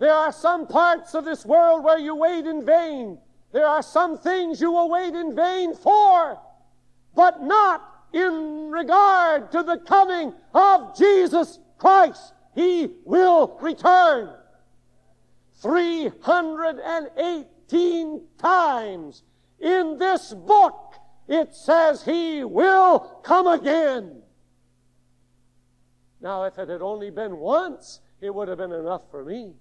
There 0.00 0.12
are 0.12 0.32
some 0.32 0.66
parts 0.66 1.14
of 1.14 1.24
this 1.24 1.46
world 1.46 1.84
where 1.84 2.00
you 2.00 2.16
wait 2.16 2.46
in 2.46 2.66
vain. 2.66 3.18
There 3.52 3.66
are 3.66 3.82
some 3.82 4.18
things 4.18 4.60
you 4.60 4.72
will 4.72 4.90
wait 4.90 5.14
in 5.14 5.36
vain 5.36 5.76
for, 5.76 6.40
but 7.14 7.44
not 7.44 8.06
in 8.12 8.70
regard 8.70 9.52
to 9.52 9.62
the 9.62 9.76
coming 9.76 10.34
of 10.52 10.98
Jesus 10.98 11.60
Christ. 11.78 12.32
He 12.54 12.88
will 13.04 13.58
return. 13.60 14.34
318 15.60 18.22
times 18.38 19.22
in 19.60 19.98
this 19.98 20.32
book 20.34 20.92
it 21.28 21.54
says 21.54 22.04
he 22.04 22.42
will 22.44 22.98
come 23.22 23.46
again. 23.46 24.22
Now, 26.20 26.42
if 26.44 26.58
it 26.58 26.68
had 26.68 26.82
only 26.82 27.10
been 27.10 27.38
once, 27.38 28.00
it 28.20 28.34
would 28.34 28.48
have 28.48 28.58
been 28.58 28.72
enough 28.72 29.10
for 29.10 29.24
me. 29.24 29.54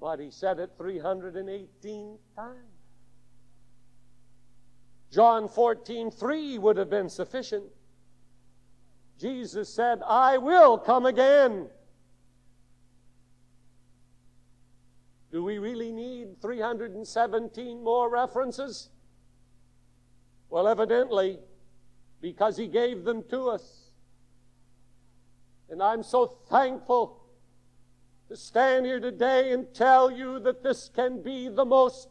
But 0.00 0.20
he 0.20 0.30
said 0.30 0.58
it 0.58 0.72
318 0.76 2.18
times. 2.34 2.56
John 5.10 5.48
14, 5.48 6.10
3 6.10 6.58
would 6.58 6.76
have 6.76 6.90
been 6.90 7.08
sufficient. 7.08 7.64
Jesus 9.18 9.72
said, 9.72 10.02
I 10.06 10.38
will 10.38 10.78
come 10.78 11.06
again. 11.06 11.68
Do 15.32 15.42
we 15.42 15.58
really 15.58 15.92
need 15.92 16.40
317 16.40 17.82
more 17.82 18.10
references? 18.10 18.90
Well, 20.48 20.68
evidently, 20.68 21.38
because 22.20 22.56
he 22.56 22.66
gave 22.66 23.04
them 23.04 23.22
to 23.30 23.50
us. 23.50 23.90
And 25.68 25.82
I'm 25.82 26.02
so 26.02 26.26
thankful 26.26 27.22
to 28.28 28.36
stand 28.36 28.86
here 28.86 29.00
today 29.00 29.52
and 29.52 29.72
tell 29.74 30.10
you 30.10 30.38
that 30.40 30.62
this 30.62 30.88
can 30.88 31.22
be 31.22 31.48
the 31.48 31.64
most 31.64 32.08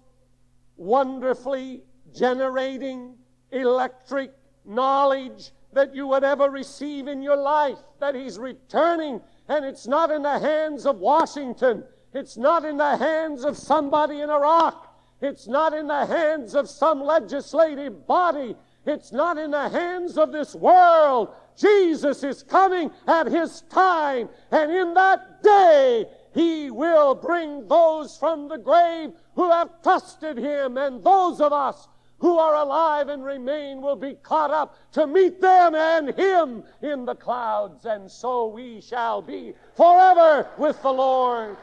wonderfully 0.77 1.83
generating 2.13 3.15
electric 3.51 4.31
knowledge 4.65 5.51
that 5.75 5.93
you 5.93 6.07
would 6.07 6.23
ever 6.23 6.49
receive 6.49 7.07
in 7.07 7.21
your 7.21 7.35
life, 7.35 7.77
that 7.99 8.15
He's 8.15 8.39
returning, 8.39 9.21
and 9.47 9.63
it's 9.63 9.85
not 9.85 10.09
in 10.09 10.23
the 10.23 10.39
hands 10.39 10.85
of 10.85 10.97
Washington, 10.97 11.83
it's 12.13 12.37
not 12.37 12.65
in 12.65 12.77
the 12.77 12.97
hands 12.97 13.43
of 13.43 13.57
somebody 13.57 14.21
in 14.21 14.29
Iraq, 14.29 14.93
it's 15.21 15.47
not 15.47 15.73
in 15.73 15.87
the 15.87 16.05
hands 16.05 16.55
of 16.55 16.69
some 16.69 17.03
legislative 17.03 18.07
body, 18.07 18.55
it's 18.85 19.11
not 19.11 19.37
in 19.37 19.51
the 19.51 19.69
hands 19.69 20.17
of 20.17 20.31
this 20.31 20.55
world. 20.55 21.33
Jesus 21.57 22.23
is 22.23 22.43
coming 22.43 22.89
at 23.07 23.27
his 23.27 23.61
time, 23.69 24.29
and 24.51 24.71
in 24.71 24.93
that 24.93 25.43
day, 25.43 26.05
he 26.33 26.71
will 26.71 27.15
bring 27.15 27.67
those 27.67 28.17
from 28.17 28.47
the 28.47 28.57
grave 28.57 29.11
who 29.35 29.49
have 29.51 29.81
trusted 29.83 30.37
him, 30.37 30.77
and 30.77 31.03
those 31.03 31.41
of 31.41 31.51
us 31.51 31.87
who 32.25 32.39
are 32.39 32.55
alive 32.55 33.07
and 33.07 33.23
remain 33.23 33.83
will 33.83 33.95
be 33.95 34.15
caught 34.15 34.49
up 34.49 34.75
to 34.91 35.05
meet 35.05 35.39
them 35.39 35.75
and 35.75 36.09
him 36.17 36.63
in 36.81 37.05
the 37.05 37.13
clouds, 37.13 37.85
and 37.85 38.09
so 38.09 38.47
we 38.47 38.81
shall 38.81 39.21
be 39.21 39.53
forever 39.75 40.49
with 40.57 40.81
the 40.81 40.91
Lord. 40.91 41.55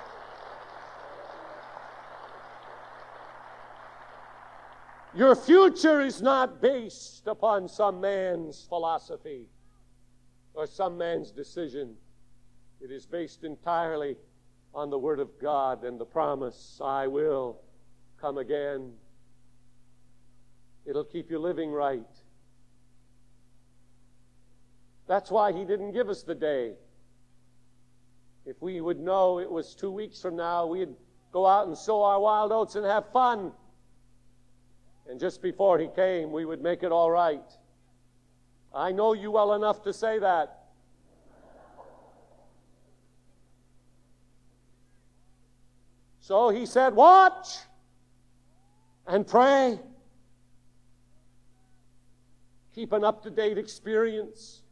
Your 5.16 5.34
future 5.34 6.00
is 6.00 6.22
not 6.22 6.62
based 6.62 7.26
upon 7.26 7.68
some 7.68 8.00
man's 8.00 8.64
philosophy 8.68 9.46
or 10.54 10.68
some 10.68 10.96
man's 10.96 11.32
decision. 11.32 11.96
It 12.80 12.92
is 12.92 13.04
based 13.04 13.42
entirely 13.42 14.16
on 14.72 14.90
the 14.90 14.98
Word 14.98 15.18
of 15.18 15.28
God 15.40 15.82
and 15.82 15.98
the 15.98 16.06
promise, 16.06 16.80
I 16.80 17.08
will 17.08 17.60
come 18.20 18.38
again. 18.38 18.92
It'll 20.86 21.04
keep 21.04 21.30
you 21.30 21.38
living 21.38 21.70
right. 21.70 22.06
That's 25.06 25.30
why 25.30 25.52
He 25.52 25.64
didn't 25.64 25.92
give 25.92 26.08
us 26.08 26.22
the 26.22 26.34
day. 26.34 26.72
If 28.44 28.60
we 28.60 28.80
would 28.80 28.98
know 28.98 29.38
it 29.38 29.50
was 29.50 29.74
two 29.74 29.90
weeks 29.90 30.20
from 30.20 30.36
now, 30.36 30.66
we'd 30.66 30.94
go 31.32 31.46
out 31.46 31.68
and 31.68 31.76
sow 31.76 32.02
our 32.02 32.20
wild 32.20 32.50
oats 32.50 32.74
and 32.74 32.84
have 32.84 33.10
fun. 33.12 33.52
And 35.08 35.20
just 35.20 35.42
before 35.42 35.78
He 35.78 35.88
came, 35.94 36.32
we 36.32 36.44
would 36.44 36.62
make 36.62 36.82
it 36.82 36.92
all 36.92 37.10
right. 37.10 37.44
I 38.74 38.90
know 38.92 39.12
you 39.12 39.30
well 39.30 39.52
enough 39.52 39.82
to 39.82 39.92
say 39.92 40.18
that. 40.18 40.62
So 46.20 46.50
he 46.50 46.66
said, 46.66 46.94
Watch 46.94 47.58
and 49.06 49.26
pray. 49.26 49.78
Keep 52.74 52.92
an 52.92 53.04
up 53.04 53.22
to 53.22 53.30
date 53.30 53.58
experience. 53.58 54.62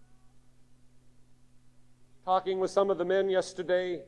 Talking 2.25 2.61
with 2.61 2.71
some 2.71 2.91
of 2.91 2.99
the 2.99 3.05
men 3.05 3.29
yesterday, 3.29 4.03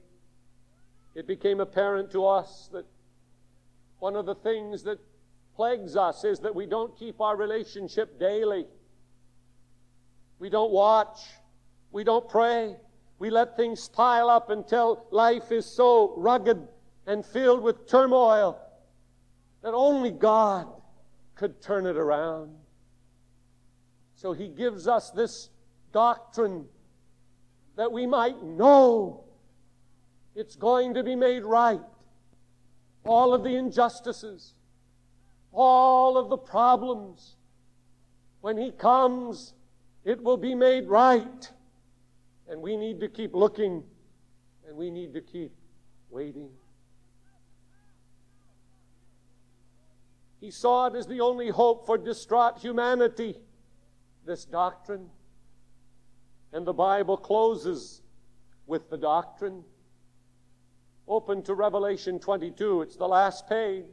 it 1.14 1.26
became 1.26 1.60
apparent 1.60 2.10
to 2.12 2.26
us 2.26 2.68
that 2.72 2.86
one 3.98 4.16
of 4.16 4.26
the 4.26 4.34
things 4.34 4.82
that 4.84 4.98
plagues 5.54 5.96
us 5.96 6.24
is 6.24 6.40
that 6.40 6.54
we 6.54 6.66
don't 6.66 6.96
keep 6.98 7.20
our 7.20 7.36
relationship 7.36 8.18
daily. 8.18 8.66
We 10.38 10.48
don't 10.48 10.72
watch. 10.72 11.20
We 11.90 12.04
don't 12.04 12.28
pray. 12.28 12.76
We 13.18 13.30
let 13.30 13.56
things 13.56 13.88
pile 13.88 14.28
up 14.28 14.50
until 14.50 15.06
life 15.10 15.52
is 15.52 15.66
so 15.66 16.14
rugged 16.16 16.66
and 17.06 17.24
filled 17.24 17.62
with 17.62 17.88
turmoil 17.88 18.58
that 19.62 19.74
only 19.74 20.10
God 20.10 20.66
could 21.34 21.60
turn 21.62 21.86
it 21.86 21.96
around. 21.96 22.56
So 24.22 24.32
he 24.32 24.46
gives 24.46 24.86
us 24.86 25.10
this 25.10 25.50
doctrine 25.92 26.66
that 27.74 27.90
we 27.90 28.06
might 28.06 28.40
know 28.40 29.24
it's 30.36 30.54
going 30.54 30.94
to 30.94 31.02
be 31.02 31.16
made 31.16 31.42
right. 31.42 31.80
All 33.04 33.34
of 33.34 33.42
the 33.42 33.56
injustices, 33.56 34.54
all 35.50 36.16
of 36.16 36.30
the 36.30 36.36
problems, 36.36 37.34
when 38.42 38.56
he 38.56 38.70
comes, 38.70 39.54
it 40.04 40.22
will 40.22 40.36
be 40.36 40.54
made 40.54 40.86
right. 40.86 41.50
And 42.48 42.62
we 42.62 42.76
need 42.76 43.00
to 43.00 43.08
keep 43.08 43.34
looking 43.34 43.82
and 44.68 44.76
we 44.76 44.88
need 44.88 45.14
to 45.14 45.20
keep 45.20 45.50
waiting. 46.10 46.48
He 50.40 50.52
saw 50.52 50.86
it 50.86 50.94
as 50.94 51.08
the 51.08 51.20
only 51.20 51.48
hope 51.48 51.86
for 51.86 51.98
distraught 51.98 52.58
humanity, 52.58 53.40
this 54.24 54.44
doctrine. 54.44 55.08
And 56.52 56.66
the 56.66 56.72
Bible 56.72 57.16
closes 57.16 58.02
with 58.66 58.90
the 58.90 58.96
doctrine. 58.96 59.64
Open 61.08 61.42
to 61.42 61.54
Revelation 61.54 62.18
22, 62.18 62.82
it's 62.82 62.96
the 62.96 63.08
last 63.08 63.48
page. 63.48 63.84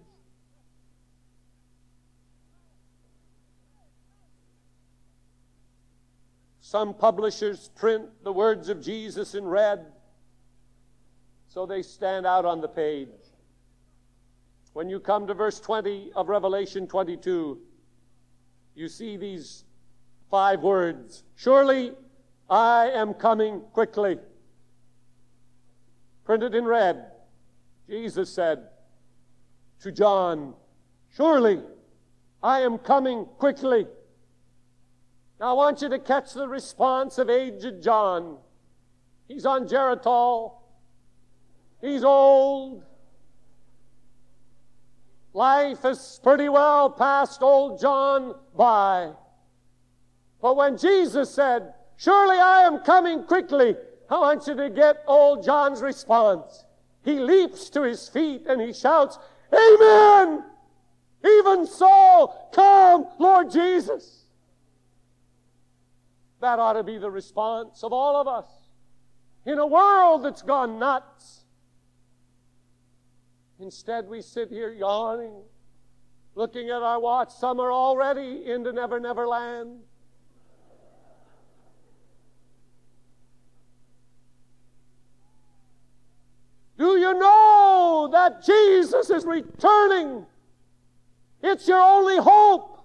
Some 6.62 6.94
publishers 6.94 7.72
print 7.76 8.06
the 8.24 8.32
words 8.32 8.70
of 8.70 8.80
Jesus 8.80 9.34
in 9.34 9.44
red 9.44 9.88
so 11.48 11.66
they 11.66 11.82
stand 11.82 12.28
out 12.28 12.46
on 12.46 12.62
the 12.62 12.68
page. 12.68 13.10
When 14.74 14.88
you 14.88 15.00
come 15.00 15.26
to 15.28 15.34
verse 15.34 15.60
20 15.60 16.12
of 16.16 16.30
Revelation 16.30 16.88
22, 16.88 17.60
you 18.76 18.88
see 18.88 19.18
these 19.18 19.66
five 20.30 20.62
words 20.62 21.24
Surely 21.36 21.94
I 22.50 22.90
am 22.94 23.14
coming 23.14 23.62
quickly. 23.74 24.18
Printed 26.26 26.56
in 26.56 26.66
red, 26.66 27.06
Jesus 27.88 28.32
said 28.32 28.68
to 29.82 29.92
John, 29.92 30.54
Surely 31.16 31.62
I 32.44 32.62
am 32.62 32.78
coming 32.78 33.26
quickly. 33.38 33.88
Now 35.40 35.52
I 35.52 35.54
want 35.54 35.82
you 35.82 35.90
to 35.90 36.00
catch 36.00 36.34
the 36.34 36.48
response 36.48 37.18
of 37.18 37.30
aged 37.30 37.82
John. 37.82 38.38
He's 39.28 39.46
on 39.46 39.68
Geritol. 39.68 40.54
He's 41.82 42.04
old. 42.04 42.84
Life 45.34 45.86
is 45.86 46.20
pretty 46.24 46.50
well 46.50 46.90
passed 46.90 47.42
old 47.42 47.80
John 47.80 48.36
by. 48.56 49.12
But 50.42 50.56
when 50.56 50.78
Jesus 50.78 51.34
said, 51.34 51.74
Surely 51.98 52.38
I 52.38 52.62
am 52.62 52.80
coming 52.80 53.24
quickly, 53.24 53.76
I 54.10 54.20
want 54.20 54.48
you 54.48 54.56
to 54.56 54.70
get 54.70 55.04
old 55.06 55.44
John's 55.44 55.82
response. 55.82 56.66
He 57.04 57.20
leaps 57.20 57.70
to 57.72 57.82
his 57.82 58.08
feet 58.08 58.46
and 58.48 58.62
he 58.62 58.74
shouts, 58.74 59.20
Amen! 59.54 60.44
Even 61.26 61.68
so, 61.68 62.34
come, 62.54 63.08
Lord 63.20 63.52
Jesus. 63.52 64.24
That 66.40 66.60
ought 66.60 66.74
to 66.74 66.84
be 66.84 66.98
the 66.98 67.12
response 67.12 67.84
of 67.84 67.92
all 67.92 68.16
of 68.16 68.28
us. 68.28 68.48
In 69.46 69.60
a 69.60 69.68
world 69.68 70.24
that's 70.24 70.42
gone 70.42 70.80
nuts, 70.80 71.44
instead 73.60 74.08
we 74.08 74.22
sit 74.22 74.50
here 74.50 74.72
yawning, 74.72 75.42
looking 76.36 76.70
at 76.70 76.82
our 76.82 77.00
watch. 77.00 77.32
Some 77.32 77.60
are 77.60 77.72
already 77.72 78.46
into 78.46 78.72
Never 78.72 79.00
Never 79.00 79.28
Land. 79.28 79.80
Do 86.78 86.98
you 86.98 87.14
know 87.14 88.08
Jesus 88.44 89.10
is 89.10 89.26
returning? 89.26 90.26
It's 91.42 91.68
your 91.68 91.82
only 91.82 92.18
hope. 92.18 92.78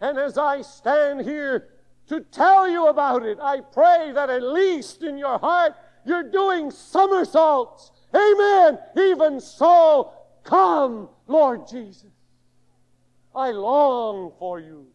And 0.00 0.18
as 0.18 0.38
I 0.38 0.62
stand 0.62 1.22
here 1.22 1.68
to 2.08 2.20
tell 2.20 2.68
you 2.68 2.86
about 2.86 3.24
it, 3.24 3.38
I 3.40 3.60
pray 3.60 4.12
that 4.14 4.30
at 4.30 4.42
least 4.42 5.02
in 5.02 5.18
your 5.18 5.38
heart 5.38 5.74
you're 6.04 6.30
doing 6.30 6.70
somersaults. 6.70 7.90
Amen. 8.14 8.78
Even 8.96 9.40
so, 9.40 10.12
come, 10.44 11.08
Lord 11.26 11.68
Jesus. 11.68 12.10
I 13.34 13.50
long 13.50 14.32
for 14.38 14.58
you. 14.58 14.86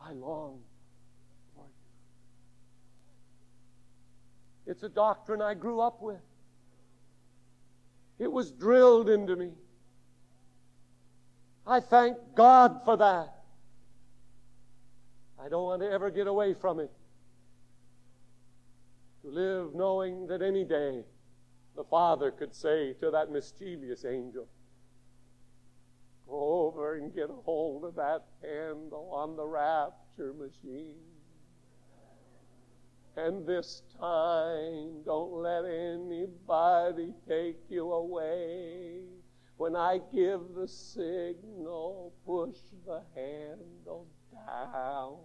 I 0.00 0.12
long 0.12 0.60
for 1.54 1.64
you. 1.64 1.70
It's 4.66 4.82
a 4.82 4.88
doctrine 4.88 5.42
I 5.42 5.54
grew 5.54 5.80
up 5.80 6.00
with. 6.00 6.20
It 8.18 8.30
was 8.30 8.50
drilled 8.50 9.08
into 9.10 9.36
me. 9.36 9.52
I 11.66 11.80
thank 11.80 12.16
God 12.34 12.82
for 12.84 12.96
that. 12.96 13.34
I 15.42 15.48
don't 15.48 15.64
want 15.64 15.82
to 15.82 15.90
ever 15.90 16.10
get 16.10 16.26
away 16.26 16.54
from 16.54 16.80
it. 16.80 16.90
To 19.22 19.30
live 19.30 19.74
knowing 19.74 20.26
that 20.28 20.42
any 20.42 20.64
day 20.64 21.04
the 21.76 21.84
Father 21.84 22.30
could 22.30 22.54
say 22.54 22.94
to 23.00 23.10
that 23.10 23.30
mischievous 23.30 24.04
angel, 24.04 24.46
Go 26.26 26.66
over 26.66 26.96
and 26.96 27.14
get 27.14 27.28
a 27.28 27.34
hold 27.44 27.84
of 27.84 27.96
that 27.96 28.24
handle 28.42 29.10
on 29.12 29.36
the 29.36 29.44
rapture 29.44 30.32
machine. 30.32 31.13
And 33.16 33.46
this 33.46 33.82
time, 34.00 35.02
don't 35.04 35.32
let 35.32 35.64
anybody 35.64 37.14
take 37.28 37.60
you 37.68 37.92
away. 37.92 39.02
When 39.56 39.76
I 39.76 40.00
give 40.12 40.40
the 40.56 40.66
signal, 40.66 42.12
push 42.26 42.56
the 42.84 43.02
handle 43.14 44.06
down. 44.32 45.16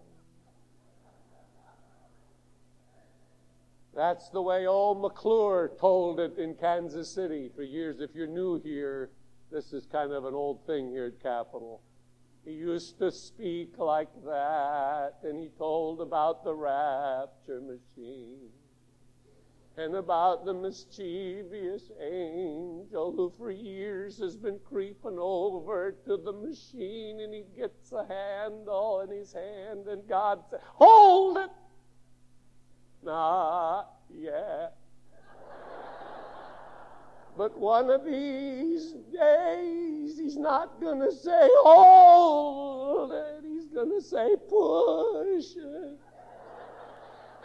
That's 3.94 4.28
the 4.28 4.40
way 4.40 4.68
old 4.68 5.00
McClure 5.00 5.72
told 5.80 6.20
it 6.20 6.38
in 6.38 6.54
Kansas 6.54 7.10
City 7.10 7.50
for 7.54 7.62
years. 7.62 8.00
If 8.00 8.14
you're 8.14 8.28
new 8.28 8.60
here, 8.60 9.10
this 9.50 9.72
is 9.72 9.84
kind 9.84 10.12
of 10.12 10.24
an 10.24 10.34
old 10.34 10.64
thing 10.64 10.90
here 10.90 11.06
at 11.06 11.20
Capital. 11.20 11.82
He 12.44 12.52
used 12.52 12.98
to 12.98 13.10
speak 13.10 13.78
like 13.78 14.08
that, 14.24 15.14
and 15.22 15.38
he 15.38 15.50
told 15.58 16.00
about 16.00 16.42
the 16.42 16.54
rapture 16.54 17.60
machine 17.60 18.50
and 19.76 19.94
about 19.94 20.44
the 20.44 20.52
mischievous 20.52 21.90
angel 22.00 23.12
who 23.16 23.32
for 23.38 23.50
years 23.50 24.18
has 24.18 24.36
been 24.36 24.58
creeping 24.64 25.16
over 25.18 25.92
to 26.04 26.16
the 26.16 26.32
machine 26.32 27.20
and 27.20 27.32
he 27.32 27.44
gets 27.56 27.92
a 27.92 28.04
handle 28.06 29.00
in 29.00 29.10
his 29.10 29.32
hand 29.32 29.86
and 29.86 30.06
God 30.08 30.42
says, 30.50 30.60
Hold 30.74 31.38
it! 31.38 31.50
Not 33.02 33.90
yet. 34.10 34.76
But 37.40 37.58
one 37.58 37.88
of 37.88 38.04
these 38.04 38.92
days, 39.10 40.18
he's 40.18 40.36
not 40.36 40.78
going 40.78 41.00
to 41.00 41.10
say, 41.10 41.48
hold. 41.62 43.14
He's 43.42 43.66
going 43.68 43.88
to 43.88 44.02
say, 44.02 44.36
push. 44.46 45.56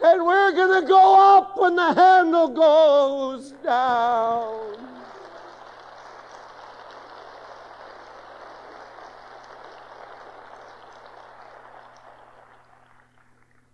And 0.04 0.26
we're 0.26 0.52
going 0.52 0.82
to 0.82 0.86
go 0.86 1.38
up 1.38 1.56
when 1.56 1.76
the 1.76 1.94
handle 1.94 2.48
goes 2.48 3.52
down. 3.64 4.76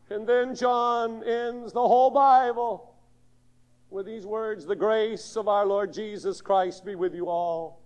And 0.09 0.25
then 0.25 0.55
John 0.55 1.25
ends 1.25 1.73
the 1.73 1.81
whole 1.81 2.11
Bible 2.13 2.92
with 3.93 4.07
these 4.07 4.27
words 4.27 4.65
The 4.65 4.77
grace 4.77 5.37
of 5.37 5.49
our 5.49 5.67
Lord 5.67 5.93
Jesus 5.93 6.41
Christ 6.41 6.85
be 6.85 6.95
with 6.95 7.15
you 7.15 7.29
all. 7.29 7.83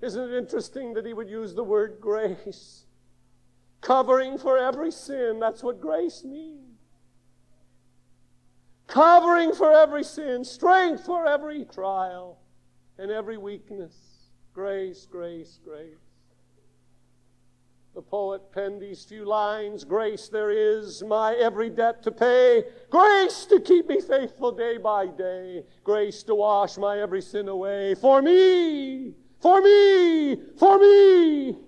Isn't 0.00 0.32
it 0.32 0.36
interesting 0.36 0.94
that 0.94 1.06
he 1.06 1.14
would 1.14 1.28
use 1.28 1.54
the 1.54 1.64
word 1.64 1.98
grace? 2.00 2.86
Covering 3.80 4.38
for 4.38 4.58
every 4.58 4.90
sin. 4.90 5.38
That's 5.40 5.62
what 5.62 5.80
grace 5.80 6.24
means. 6.24 6.72
Covering 8.86 9.54
for 9.54 9.72
every 9.72 10.04
sin, 10.04 10.44
strength 10.44 11.06
for 11.06 11.26
every 11.26 11.64
trial, 11.64 12.38
and 12.98 13.10
every 13.10 13.38
weakness. 13.38 13.94
Grace, 14.52 15.06
grace, 15.10 15.58
grace. 15.64 16.11
The 17.94 18.00
poet 18.02 18.50
penned 18.52 18.80
these 18.80 19.04
few 19.04 19.26
lines 19.26 19.84
Grace 19.84 20.28
there 20.28 20.50
is, 20.50 21.02
my 21.02 21.34
every 21.34 21.68
debt 21.68 22.02
to 22.04 22.10
pay. 22.10 22.64
Grace 22.88 23.44
to 23.46 23.60
keep 23.60 23.88
me 23.88 24.00
faithful 24.00 24.50
day 24.50 24.78
by 24.78 25.08
day. 25.08 25.62
Grace 25.84 26.22
to 26.24 26.34
wash 26.34 26.78
my 26.78 26.98
every 27.00 27.20
sin 27.20 27.48
away. 27.48 27.94
For 27.94 28.22
me, 28.22 29.12
for 29.40 29.60
me, 29.60 30.36
for 30.58 30.78
me. 30.78 31.58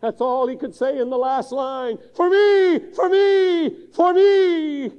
That's 0.00 0.20
all 0.20 0.48
he 0.48 0.56
could 0.56 0.74
say 0.74 0.98
in 0.98 1.10
the 1.10 1.18
last 1.18 1.52
line. 1.52 1.98
For 2.16 2.28
me, 2.28 2.92
for 2.92 3.08
me, 3.08 3.86
for 3.92 4.12
me. 4.12 4.90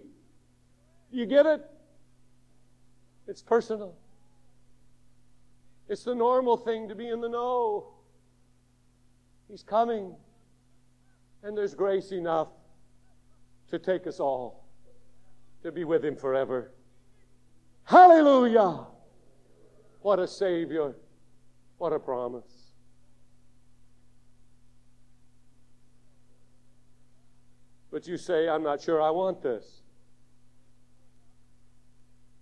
You 1.12 1.26
get 1.26 1.46
it? 1.46 1.62
It's 3.28 3.42
personal. 3.42 3.96
It's 5.90 6.04
the 6.06 6.16
normal 6.16 6.56
thing 6.56 6.88
to 6.88 6.96
be 6.96 7.10
in 7.10 7.20
the 7.20 7.28
know. 7.28 7.96
He's 9.52 9.64
coming. 9.64 10.16
And 11.44 11.58
there's 11.58 11.76
grace 11.76 12.14
enough 12.14 12.48
to 13.70 13.78
take 13.78 14.08
us 14.08 14.22
all 14.22 14.64
to 15.62 15.72
be 15.72 15.84
with 15.84 16.06
Him 16.06 16.16
forever. 16.16 16.72
Hallelujah! 17.84 18.86
What 20.02 20.20
a 20.20 20.28
Savior. 20.28 20.96
What 21.78 21.92
a 21.92 22.00
promise. 22.00 22.72
But 27.92 28.08
you 28.08 28.16
say, 28.16 28.48
I'm 28.48 28.64
not 28.64 28.82
sure 28.82 29.02
I 29.02 29.10
want 29.10 29.42
this. 29.42 29.82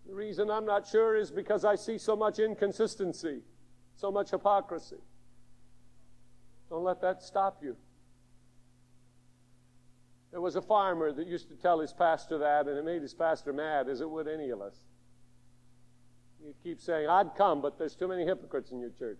The 0.07 0.13
reason 0.13 0.51
I'm 0.51 0.65
not 0.65 0.87
sure 0.87 1.15
is 1.15 1.31
because 1.31 1.65
I 1.65 1.75
see 1.75 1.97
so 1.97 2.15
much 2.15 2.37
inconsistency, 2.37 3.39
so 3.95 4.11
much 4.11 4.29
hypocrisy. 4.29 4.97
Don't 6.69 6.83
let 6.83 7.01
that 7.01 7.21
stop 7.23 7.59
you. 7.63 7.75
There 10.31 10.41
was 10.41 10.55
a 10.55 10.61
farmer 10.61 11.11
that 11.11 11.27
used 11.27 11.49
to 11.49 11.55
tell 11.55 11.79
his 11.79 11.91
pastor 11.91 12.37
that, 12.37 12.67
and 12.67 12.77
it 12.77 12.85
made 12.85 13.01
his 13.01 13.13
pastor 13.13 13.51
mad, 13.51 13.89
as 13.89 14.01
it 14.01 14.09
would 14.09 14.27
any 14.27 14.51
of 14.51 14.61
us. 14.61 14.75
He'd 16.43 16.55
keep 16.63 16.79
saying, 16.79 17.09
I'd 17.09 17.35
come, 17.35 17.61
but 17.61 17.79
there's 17.79 17.95
too 17.95 18.07
many 18.07 18.25
hypocrites 18.25 18.71
in 18.71 18.79
your 18.79 18.91
church. 18.91 19.17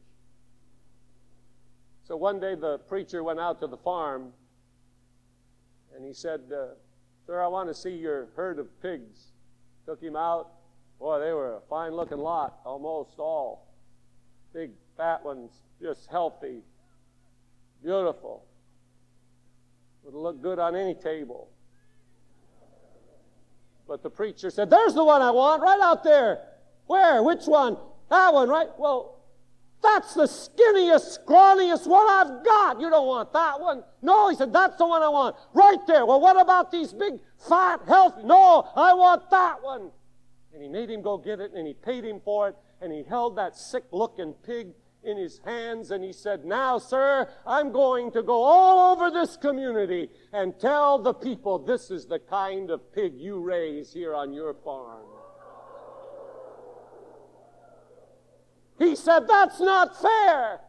So 2.04 2.16
one 2.16 2.40
day 2.40 2.56
the 2.56 2.80
preacher 2.80 3.24
went 3.24 3.40
out 3.40 3.60
to 3.60 3.68
the 3.68 3.78
farm 3.78 4.34
and 5.96 6.04
he 6.04 6.14
said, 6.14 6.42
uh, 6.52 6.74
Sir, 7.26 7.42
I 7.42 7.48
want 7.48 7.70
to 7.70 7.76
see 7.76 7.92
your 7.92 8.30
herd 8.36 8.58
of 8.58 8.68
pigs. 8.82 9.32
Took 9.86 10.02
him 10.02 10.16
out. 10.16 10.50
Boy, 10.98 11.20
they 11.20 11.32
were 11.32 11.58
a 11.58 11.62
fine 11.70 11.92
looking 11.92 12.18
lot, 12.18 12.60
almost 12.66 13.20
all. 13.20 13.68
Big, 14.54 14.72
fat 14.98 15.24
ones, 15.24 15.52
just 15.80 16.08
healthy, 16.10 16.62
beautiful. 17.84 18.46
Would 20.04 20.14
look 20.14 20.42
good 20.42 20.60
on 20.60 20.76
any 20.76 20.96
table. 20.96 21.50
But 23.88 24.04
the 24.04 24.10
preacher 24.10 24.50
said, 24.50 24.70
There's 24.70 24.94
the 24.94 25.04
one 25.04 25.22
I 25.22 25.32
want, 25.32 25.62
right 25.62 25.80
out 25.82 26.04
there. 26.04 26.40
Where? 26.88 27.22
Which 27.24 27.46
one? 27.46 27.78
That 28.10 28.34
one, 28.34 28.50
right? 28.50 28.68
Well, 28.78 29.20
that's 29.82 30.14
the 30.14 30.24
skinniest, 30.24 31.20
scrawniest 31.20 31.88
one 31.88 32.08
I've 32.10 32.44
got. 32.44 32.82
You 32.82 32.90
don't 32.90 33.08
want 33.08 33.32
that 33.34 33.60
one. 33.60 33.84
No, 34.02 34.30
he 34.30 34.36
said, 34.36 34.52
that's 34.52 34.76
the 34.78 34.86
one 34.86 35.02
I 35.02 35.10
want. 35.10 35.36
Right 35.54 35.80
there. 35.88 36.06
Well, 36.06 36.20
what 36.20 36.40
about 36.40 36.72
these 36.72 36.92
big, 36.92 37.20
fat, 37.48 37.82
healthy? 37.88 38.24
No, 38.24 38.70
I 38.76 38.94
want 38.94 39.30
that 39.30 39.64
one. 39.64 39.92
And 40.54 40.62
he 40.62 40.68
made 40.68 40.90
him 40.90 41.02
go 41.02 41.18
get 41.18 41.40
it, 41.40 41.54
and 41.54 41.66
he 41.66 41.74
paid 41.74 42.04
him 42.04 42.20
for 42.26 42.50
it, 42.50 42.56
and 42.82 42.92
he 42.92 43.04
held 43.04 43.38
that 43.38 43.56
sick 43.56 43.86
looking 43.92 44.34
pig 44.34 44.70
in 45.04 45.18
his 45.18 45.40
hands, 45.46 45.92
and 45.92 46.04
he 46.04 46.12
said, 46.12 46.46
Now, 46.46 46.78
sir, 46.78 47.28
I'm 47.46 47.72
going 47.72 48.12
to 48.12 48.22
go 48.22 48.44
all 48.44 48.92
over 48.92 49.10
this 49.10 49.38
community 49.38 50.10
and 50.34 50.60
tell 50.60 51.00
the 51.00 51.14
people 51.14 51.60
this 51.60 51.90
is 51.90 52.06
the 52.06 52.20
kind 52.20 52.70
of 52.70 52.94
pig 52.94 53.14
you 53.16 53.40
raise 53.40 53.94
here 53.94 54.14
on 54.14 54.34
your 54.34 54.54
farm. 54.54 55.06
He 58.78 58.96
said, 58.96 59.28
That's 59.28 59.60
not 59.60 60.02
fair. 60.02 60.62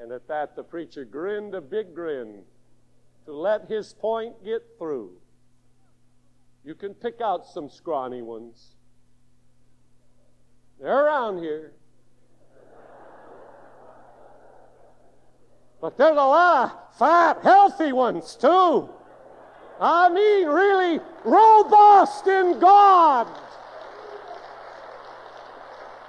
And 0.00 0.12
at 0.12 0.28
that, 0.28 0.56
the 0.56 0.62
preacher 0.62 1.04
grinned 1.04 1.54
a 1.54 1.60
big 1.60 1.94
grin 1.94 2.42
to 3.24 3.32
let 3.32 3.68
his 3.68 3.92
point 3.94 4.44
get 4.44 4.62
through. 4.78 5.12
You 6.64 6.74
can 6.74 6.94
pick 6.94 7.20
out 7.20 7.46
some 7.46 7.68
scrawny 7.68 8.22
ones. 8.22 8.74
They're 10.80 11.06
around 11.06 11.38
here. 11.38 11.72
But 15.80 15.96
there's 15.96 16.12
a 16.12 16.14
lot 16.14 16.72
of 16.72 16.98
fat, 16.98 17.42
healthy 17.42 17.92
ones 17.92 18.36
too. 18.36 18.88
I 19.80 20.08
mean, 20.08 20.48
really 20.48 21.00
robust 21.24 22.26
in 22.26 22.58
God. 22.58 23.28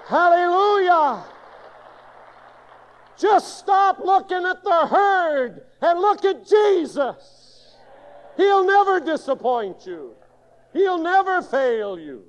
Hallelujah. 0.07 1.26
Just 3.18 3.57
stop 3.57 3.99
looking 3.99 4.45
at 4.45 4.63
the 4.63 4.88
herd 4.88 5.61
and 5.82 5.99
look 5.99 6.24
at 6.24 6.47
Jesus. 6.47 7.76
He'll 8.38 8.65
never 8.65 8.99
disappoint 8.99 9.86
you. 9.86 10.15
He'll 10.72 10.99
never 10.99 11.41
fail 11.41 11.99
you. 11.99 12.26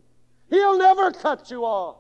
He'll 0.51 0.78
never 0.78 1.12
cut 1.12 1.51
you 1.51 1.64
off. 1.64 1.99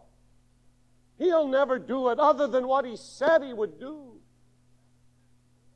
He'll 1.18 1.46
never 1.46 1.78
do 1.78 2.08
it 2.08 2.18
other 2.18 2.46
than 2.46 2.66
what 2.66 2.84
he 2.84 2.96
said 2.96 3.42
he 3.42 3.52
would 3.52 3.78
do. 3.78 4.17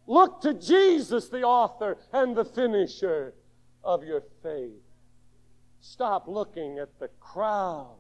Look 0.07 0.41
to 0.43 0.55
Jesus, 0.55 1.29
the 1.29 1.43
author 1.43 1.97
and 2.13 2.37
the 2.37 2.45
finisher 2.45 3.35
of 3.85 4.05
your 4.05 4.23
faith. 4.43 4.83
Stop 5.81 6.29
looking 6.29 6.79
at 6.79 6.99
the 6.99 7.09
crowd 7.21 7.97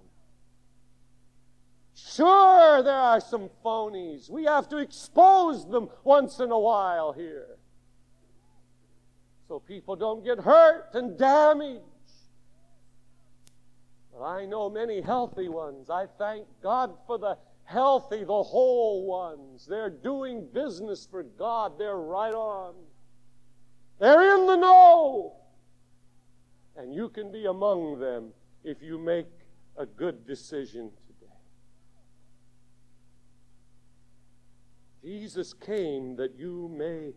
Sure, 1.95 2.83
there 2.83 2.95
are 2.95 3.21
some 3.21 3.51
phonies. 3.65 4.31
We 4.31 4.45
have 4.45 4.69
to 4.71 4.79
expose 4.79 5.69
them 5.69 5.89
once 6.05 6.41
in 6.41 6.51
a 6.51 6.59
while 6.59 7.13
here. 7.13 7.59
So 9.49 9.61
people 9.61 9.97
don't 9.97 10.25
get 10.25 10.39
hurt 10.41 10.91
and 10.95 11.19
damaged. 11.19 11.83
But 14.13 14.25
I 14.25 14.47
know 14.47 14.71
many 14.71 15.01
healthy 15.01 15.49
ones. 15.49 15.91
I 15.91 16.07
thank 16.19 16.47
God 16.63 16.95
for 17.07 17.19
the 17.19 17.37
healthy, 17.73 18.25
the 18.25 18.43
whole 18.43 19.07
ones. 19.07 19.67
They're 19.67 19.91
doing 19.91 20.47
business 20.53 21.07
for 21.11 21.23
God. 21.23 21.79
They're 21.79 21.97
right 21.97 22.35
on. 22.35 22.75
They're 23.99 24.37
in 24.37 24.47
the 24.47 24.57
know. 24.57 25.37
And 26.77 26.95
you 26.95 27.09
can 27.09 27.33
be 27.33 27.47
among 27.47 27.99
them 27.99 28.33
if 28.65 28.83
you 28.83 28.99
make 28.99 29.27
a 29.77 29.87
good 29.87 30.27
decision 30.27 30.91
today. 31.07 31.33
Jesus 35.03 35.53
came 35.53 36.17
that 36.17 36.37
you 36.37 36.71
may 36.77 37.13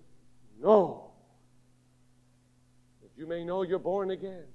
know. 0.62 1.12
That 3.02 3.12
you 3.18 3.28
may 3.28 3.44
know 3.44 3.64
you're 3.64 3.80
born 3.80 4.12
again. 4.12 4.46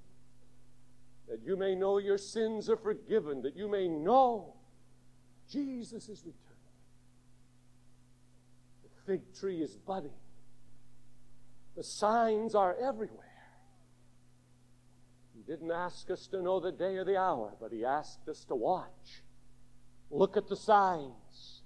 That 1.27 1.41
you 1.45 1.55
may 1.55 1.75
know 1.75 1.97
your 1.97 2.17
sins 2.17 2.69
are 2.69 2.77
forgiven. 2.77 3.41
That 3.43 3.55
you 3.55 3.69
may 3.69 3.87
know 3.87 4.55
Jesus 5.51 6.07
is 6.07 6.23
returning. 6.25 6.37
The 8.83 8.89
fig 9.05 9.21
tree 9.37 9.61
is 9.61 9.75
budding. 9.75 10.11
The 11.75 11.83
signs 11.83 12.55
are 12.55 12.75
everywhere. 12.81 13.25
He 15.35 15.41
didn't 15.41 15.71
ask 15.71 16.09
us 16.09 16.27
to 16.27 16.41
know 16.41 16.59
the 16.59 16.71
day 16.71 16.95
or 16.95 17.03
the 17.03 17.17
hour, 17.17 17.53
but 17.59 17.71
He 17.71 17.83
asked 17.83 18.27
us 18.29 18.45
to 18.45 18.55
watch. 18.55 19.23
Look 20.09 20.37
at 20.37 20.47
the 20.47 20.55
signs. 20.55 21.61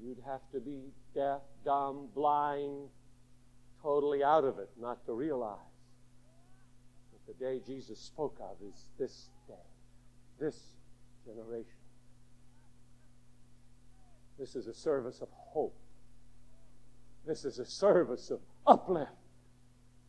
You'd 0.00 0.22
have 0.26 0.42
to 0.52 0.60
be 0.60 0.92
deaf, 1.14 1.40
dumb, 1.64 2.08
blind, 2.14 2.90
totally 3.82 4.22
out 4.22 4.44
of 4.44 4.58
it 4.58 4.70
not 4.80 5.04
to 5.06 5.12
realize 5.12 5.58
that 7.12 7.38
the 7.38 7.44
day 7.44 7.60
Jesus 7.66 7.98
spoke 7.98 8.38
of 8.40 8.56
is 8.66 8.86
this 8.98 9.28
day, 9.48 9.54
this 10.38 10.73
generation. 11.24 11.78
This 14.38 14.56
is 14.56 14.66
a 14.66 14.74
service 14.74 15.20
of 15.20 15.28
hope. 15.30 15.76
This 17.26 17.44
is 17.44 17.58
a 17.58 17.64
service 17.64 18.30
of 18.30 18.40
uplift. 18.66 19.10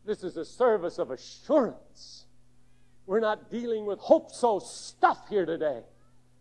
This 0.04 0.22
is 0.22 0.36
a 0.36 0.44
service 0.44 0.98
of 0.98 1.10
assurance. 1.10 2.26
We're 3.06 3.20
not 3.20 3.50
dealing 3.50 3.86
with 3.86 3.98
hope 3.98 4.32
so 4.32 4.58
stuff 4.58 5.28
here 5.28 5.46
today. 5.46 5.82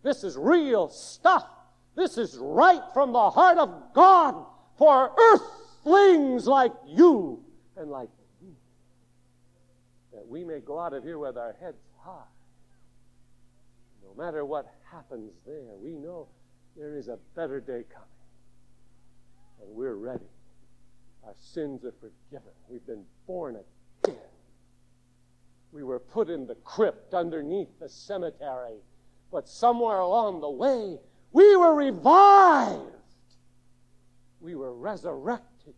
This 0.04 0.24
is 0.24 0.38
real 0.38 0.90
stuff. 0.90 1.48
This 1.96 2.18
is 2.18 2.38
right 2.40 2.82
from 2.94 3.14
the 3.14 3.30
heart 3.30 3.58
of 3.58 3.94
God 3.94 4.46
for 4.78 5.12
earthlings 5.18 6.48
like 6.48 6.74
you 6.88 7.44
and 7.78 7.90
like 7.90 8.10
me. 8.42 8.50
That 10.14 10.28
we 10.28 10.44
may 10.44 10.60
go 10.60 10.80
out 10.80 10.94
of 10.94 11.04
here 11.04 11.18
with 11.18 11.38
our 11.38 11.56
heads 11.60 11.78
high. 12.04 12.22
No 14.06 14.24
matter 14.24 14.45
what 14.45 14.74
happens 14.91 15.32
there, 15.45 15.76
we 15.82 15.91
know 15.91 16.28
there 16.78 16.95
is 16.95 17.08
a 17.08 17.18
better 17.36 17.60
day 17.60 17.84
coming. 17.91 18.10
And 19.62 19.76
we're 19.76 19.95
ready. 19.95 20.26
Our 21.26 21.34
sins 21.38 21.84
are 21.86 21.93
forgiven. 21.99 22.51
We've 22.70 22.86
been 22.86 23.06
born 23.26 23.58
again. 24.03 24.18
We 25.72 25.84
were 25.84 25.99
put 25.99 26.30
in 26.30 26.47
the 26.47 26.56
crypt 26.56 27.14
underneath 27.14 27.80
the 27.80 27.89
cemetery. 27.89 28.78
But 29.32 29.49
somewhere 29.49 29.99
along 29.99 30.41
the 30.41 30.49
way, 30.49 30.97
we 31.32 31.58
were 31.58 31.74
revived. 31.74 32.93
We 34.39 34.56
were 34.56 34.74
resurrected 34.74 35.74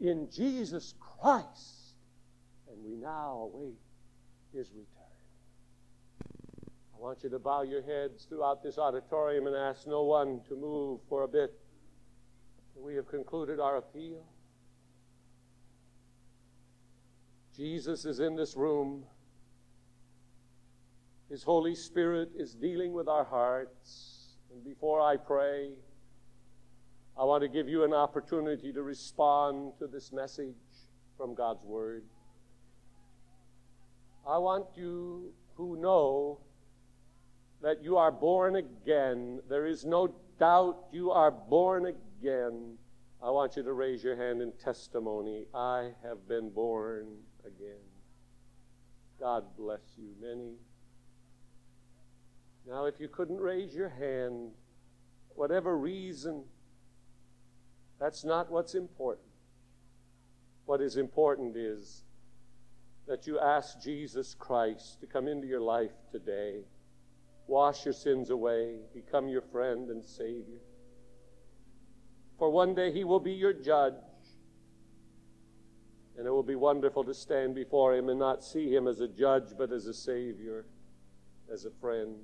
in 0.00 0.28
Jesus 0.30 0.94
Christ. 1.00 1.94
And 2.70 2.82
we 2.84 2.94
now 2.94 3.50
await 3.52 3.74
his 4.54 4.70
return. 4.70 4.97
I 6.98 7.00
want 7.00 7.22
you 7.22 7.30
to 7.30 7.38
bow 7.38 7.62
your 7.62 7.82
heads 7.82 8.24
throughout 8.24 8.60
this 8.60 8.76
auditorium 8.76 9.46
and 9.46 9.54
ask 9.54 9.86
no 9.86 10.02
one 10.02 10.40
to 10.48 10.56
move 10.56 10.98
for 11.08 11.22
a 11.22 11.28
bit. 11.28 11.52
We 12.74 12.96
have 12.96 13.06
concluded 13.06 13.60
our 13.60 13.76
appeal. 13.76 14.24
Jesus 17.56 18.04
is 18.04 18.18
in 18.18 18.34
this 18.34 18.56
room. 18.56 19.04
His 21.30 21.44
Holy 21.44 21.76
Spirit 21.76 22.30
is 22.36 22.54
dealing 22.54 22.92
with 22.92 23.06
our 23.06 23.24
hearts. 23.24 24.36
And 24.52 24.64
before 24.64 25.00
I 25.00 25.18
pray, 25.18 25.70
I 27.16 27.22
want 27.22 27.42
to 27.42 27.48
give 27.48 27.68
you 27.68 27.84
an 27.84 27.92
opportunity 27.92 28.72
to 28.72 28.82
respond 28.82 29.74
to 29.78 29.86
this 29.86 30.10
message 30.12 30.56
from 31.16 31.36
God's 31.36 31.62
Word. 31.62 32.02
I 34.28 34.38
want 34.38 34.66
you 34.74 35.32
who 35.54 35.80
know 35.80 36.40
that 37.62 37.82
you 37.82 37.96
are 37.96 38.12
born 38.12 38.56
again, 38.56 39.40
there 39.48 39.66
is 39.66 39.84
no 39.84 40.14
doubt 40.38 40.86
you 40.92 41.10
are 41.10 41.30
born 41.30 41.86
again, 41.86 42.78
I 43.22 43.30
want 43.30 43.56
you 43.56 43.64
to 43.64 43.72
raise 43.72 44.04
your 44.04 44.16
hand 44.16 44.40
in 44.40 44.52
testimony. 44.52 45.46
I 45.52 45.90
have 46.04 46.28
been 46.28 46.50
born 46.50 47.16
again. 47.44 47.82
God 49.18 49.44
bless 49.56 49.80
you. 49.96 50.10
Many. 50.20 50.54
Now, 52.68 52.84
if 52.84 53.00
you 53.00 53.08
couldn't 53.08 53.40
raise 53.40 53.74
your 53.74 53.88
hand, 53.88 54.50
whatever 55.34 55.76
reason, 55.76 56.44
that's 57.98 58.24
not 58.24 58.52
what's 58.52 58.74
important. 58.76 59.26
What 60.66 60.80
is 60.80 60.96
important 60.96 61.56
is 61.56 62.04
that 63.08 63.26
you 63.26 63.40
ask 63.40 63.80
Jesus 63.80 64.36
Christ 64.38 65.00
to 65.00 65.06
come 65.06 65.26
into 65.26 65.46
your 65.48 65.62
life 65.62 65.92
today, 66.12 66.60
wash 67.48 67.84
your 67.84 67.94
sins 67.94 68.30
away, 68.30 68.76
become 68.94 69.26
your 69.26 69.40
friend 69.40 69.88
and 69.88 70.04
Savior. 70.04 70.60
For 72.38 72.50
one 72.50 72.74
day 72.74 72.92
He 72.92 73.02
will 73.02 73.18
be 73.18 73.32
your 73.32 73.52
judge. 73.52 73.94
And 76.16 76.26
it 76.26 76.30
will 76.30 76.42
be 76.42 76.56
wonderful 76.56 77.04
to 77.04 77.14
stand 77.14 77.54
before 77.54 77.94
Him 77.94 78.08
and 78.08 78.18
not 78.18 78.44
see 78.44 78.72
Him 78.72 78.86
as 78.86 79.00
a 79.00 79.08
judge, 79.08 79.54
but 79.56 79.72
as 79.72 79.86
a 79.86 79.94
Savior, 79.94 80.66
as 81.52 81.64
a 81.64 81.70
friend. 81.80 82.16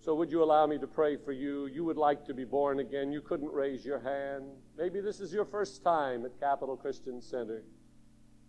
So, 0.00 0.14
would 0.14 0.30
you 0.30 0.42
allow 0.42 0.66
me 0.66 0.76
to 0.78 0.86
pray 0.86 1.16
for 1.16 1.32
you? 1.32 1.66
You 1.66 1.82
would 1.84 1.96
like 1.96 2.26
to 2.26 2.34
be 2.34 2.44
born 2.44 2.80
again. 2.80 3.10
You 3.10 3.22
couldn't 3.22 3.50
raise 3.50 3.86
your 3.86 3.98
hand. 3.98 4.44
Maybe 4.76 5.00
this 5.00 5.18
is 5.18 5.32
your 5.32 5.46
first 5.46 5.82
time 5.82 6.26
at 6.26 6.38
Capital 6.38 6.76
Christian 6.76 7.22
Center. 7.22 7.62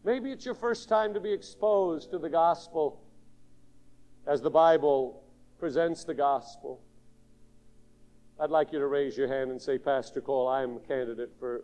Maybe 0.04 0.32
it's 0.32 0.46
your 0.46 0.54
first 0.54 0.90
time 0.90 1.14
to 1.14 1.22
be 1.22 1.32
exposed 1.32 2.12
to 2.12 2.20
the 2.20 2.30
gospel 2.30 3.05
as 4.28 4.42
the 4.42 4.50
Bible 4.50 5.24
presents 5.60 6.04
the 6.04 6.14
gospel. 6.14 6.82
I'd 8.40 8.50
like 8.50 8.74
you 8.74 8.80
to 8.80 8.88
raise 8.88 9.18
your 9.18 9.28
hand 9.28 9.52
and 9.52 9.62
say, 9.62 9.78
Pastor 9.78 10.20
Cole, 10.20 10.48
I 10.48 10.64
am 10.64 10.78
a 10.78 10.80
candidate 10.80 11.32
for 11.40 11.64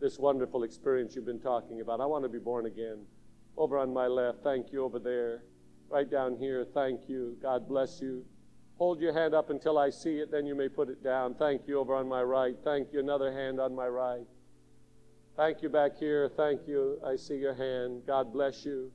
this 0.00 0.18
wonderful 0.18 0.64
experience 0.64 1.14
you've 1.14 1.24
been 1.24 1.40
talking 1.40 1.80
about. 1.80 2.00
I 2.00 2.06
want 2.06 2.24
to 2.24 2.28
be 2.28 2.38
born 2.38 2.66
again. 2.66 3.06
Over 3.56 3.78
on 3.78 3.92
my 3.92 4.06
left, 4.06 4.42
thank 4.42 4.72
you. 4.72 4.84
Over 4.84 4.98
there, 4.98 5.44
right 5.88 6.10
down 6.10 6.36
here, 6.36 6.66
thank 6.74 7.08
you. 7.08 7.36
God 7.40 7.68
bless 7.68 8.00
you. 8.02 8.24
Hold 8.76 9.00
your 9.00 9.12
hand 9.12 9.34
up 9.34 9.50
until 9.50 9.78
I 9.78 9.90
see 9.90 10.18
it, 10.18 10.32
then 10.32 10.46
you 10.46 10.56
may 10.56 10.68
put 10.68 10.88
it 10.88 11.02
down. 11.02 11.34
Thank 11.34 11.68
you 11.68 11.78
over 11.78 11.94
on 11.94 12.08
my 12.08 12.22
right. 12.22 12.56
Thank 12.64 12.92
you. 12.92 12.98
Another 12.98 13.32
hand 13.32 13.60
on 13.60 13.74
my 13.74 13.86
right. 13.86 14.26
Thank 15.36 15.62
you 15.62 15.68
back 15.68 15.96
here. 15.96 16.28
Thank 16.36 16.66
you. 16.66 16.98
I 17.06 17.14
see 17.16 17.36
your 17.36 17.54
hand. 17.54 18.02
God 18.06 18.32
bless 18.32 18.64
you. 18.64 18.90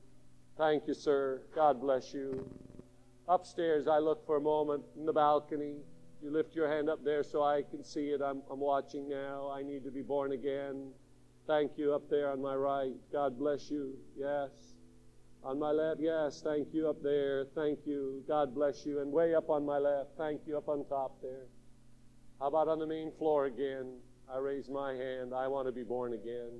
Thank 0.58 0.86
you, 0.86 0.94
sir. 0.94 1.42
God 1.54 1.80
bless 1.80 2.12
you. 2.12 2.46
Upstairs, 3.30 3.86
I 3.86 3.98
look 3.98 4.26
for 4.26 4.38
a 4.38 4.40
moment 4.40 4.82
in 4.98 5.06
the 5.06 5.12
balcony. 5.12 5.76
You 6.20 6.32
lift 6.32 6.56
your 6.56 6.68
hand 6.68 6.90
up 6.90 7.04
there 7.04 7.22
so 7.22 7.44
I 7.44 7.62
can 7.62 7.84
see 7.84 8.08
it. 8.08 8.20
I'm, 8.20 8.42
I'm 8.50 8.58
watching 8.58 9.08
now. 9.08 9.52
I 9.54 9.62
need 9.62 9.84
to 9.84 9.90
be 9.92 10.02
born 10.02 10.32
again. 10.32 10.90
Thank 11.46 11.78
you 11.78 11.94
up 11.94 12.10
there 12.10 12.28
on 12.32 12.42
my 12.42 12.56
right. 12.56 12.96
God 13.12 13.38
bless 13.38 13.70
you. 13.70 13.94
Yes. 14.18 14.50
On 15.44 15.60
my 15.60 15.70
left, 15.70 16.00
yes. 16.00 16.42
Thank 16.42 16.74
you 16.74 16.88
up 16.88 17.04
there. 17.04 17.46
Thank 17.54 17.86
you. 17.86 18.24
God 18.26 18.52
bless 18.52 18.84
you. 18.84 18.98
And 18.98 19.12
way 19.12 19.36
up 19.36 19.48
on 19.48 19.64
my 19.64 19.78
left, 19.78 20.10
thank 20.18 20.40
you 20.44 20.58
up 20.58 20.68
on 20.68 20.84
top 20.86 21.22
there. 21.22 21.46
How 22.40 22.48
about 22.48 22.66
on 22.66 22.80
the 22.80 22.86
main 22.86 23.12
floor 23.16 23.46
again? 23.46 23.94
I 24.28 24.38
raise 24.38 24.68
my 24.68 24.92
hand. 24.92 25.32
I 25.32 25.46
want 25.46 25.68
to 25.68 25.72
be 25.72 25.84
born 25.84 26.14
again. 26.14 26.50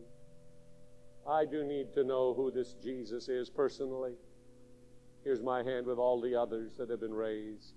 I 1.29 1.47
do 1.47 1.65
need 1.65 1.93
to 1.95 2.05
know 2.05 2.33
who 2.33 2.53
this 2.53 2.75
Jesus 2.81 3.29
is 3.29 3.51
personally. 3.51 4.13
Here's 5.25 5.43
my 5.43 5.63
hand 5.63 5.87
with 5.87 5.99
all 5.99 6.21
the 6.21 6.35
others 6.35 6.73
that 6.79 6.89
have 6.91 7.01
been 7.01 7.15
raised. 7.15 7.75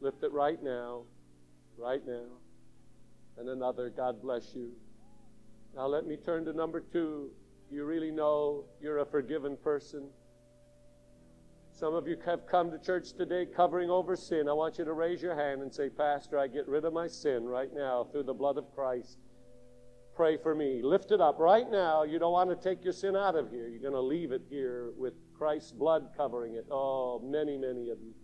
Lift 0.00 0.22
it 0.22 0.32
right 0.32 0.62
now, 0.62 1.02
right 1.78 2.04
now. 2.06 2.26
And 3.36 3.48
another, 3.48 3.90
God 3.90 4.22
bless 4.22 4.54
you. 4.54 4.70
Now 5.76 5.86
let 5.86 6.06
me 6.06 6.16
turn 6.16 6.44
to 6.46 6.52
number 6.52 6.80
two. 6.80 7.30
You 7.70 7.84
really 7.84 8.10
know 8.10 8.64
you're 8.80 8.98
a 8.98 9.06
forgiven 9.06 9.56
person. 9.56 10.08
Some 11.72 11.94
of 11.94 12.06
you 12.06 12.16
have 12.24 12.46
come 12.46 12.70
to 12.70 12.78
church 12.78 13.14
today 13.14 13.46
covering 13.46 13.90
over 13.90 14.14
sin. 14.14 14.48
I 14.48 14.52
want 14.52 14.78
you 14.78 14.84
to 14.84 14.92
raise 14.92 15.20
your 15.20 15.34
hand 15.34 15.60
and 15.60 15.74
say, 15.74 15.88
Pastor, 15.88 16.38
I 16.38 16.46
get 16.46 16.68
rid 16.68 16.84
of 16.84 16.92
my 16.92 17.08
sin 17.08 17.44
right 17.46 17.70
now 17.74 18.04
through 18.12 18.22
the 18.22 18.32
blood 18.32 18.58
of 18.58 18.72
Christ. 18.74 19.18
Pray 20.14 20.36
for 20.36 20.54
me. 20.54 20.82
Lift 20.82 21.10
it 21.10 21.20
up 21.20 21.40
right 21.40 21.68
now. 21.68 22.04
You 22.04 22.20
don't 22.20 22.32
want 22.32 22.50
to 22.50 22.56
take 22.56 22.84
your 22.84 22.92
sin 22.92 23.16
out 23.16 23.34
of 23.34 23.50
here. 23.50 23.66
You're 23.66 23.80
going 23.80 23.92
to 23.92 24.00
leave 24.00 24.30
it 24.30 24.42
here 24.48 24.92
with 24.96 25.14
Christ's 25.36 25.72
blood 25.72 26.08
covering 26.16 26.54
it. 26.54 26.66
Oh, 26.70 27.20
many, 27.24 27.56
many 27.56 27.90
of 27.90 27.98
you. 28.00 28.14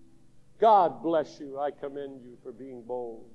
God 0.61 1.03
bless 1.03 1.41
you. 1.41 1.59
I 1.59 1.71
commend 1.71 2.23
you 2.23 2.37
for 2.43 2.53
being 2.53 2.83
bold. 2.83 3.31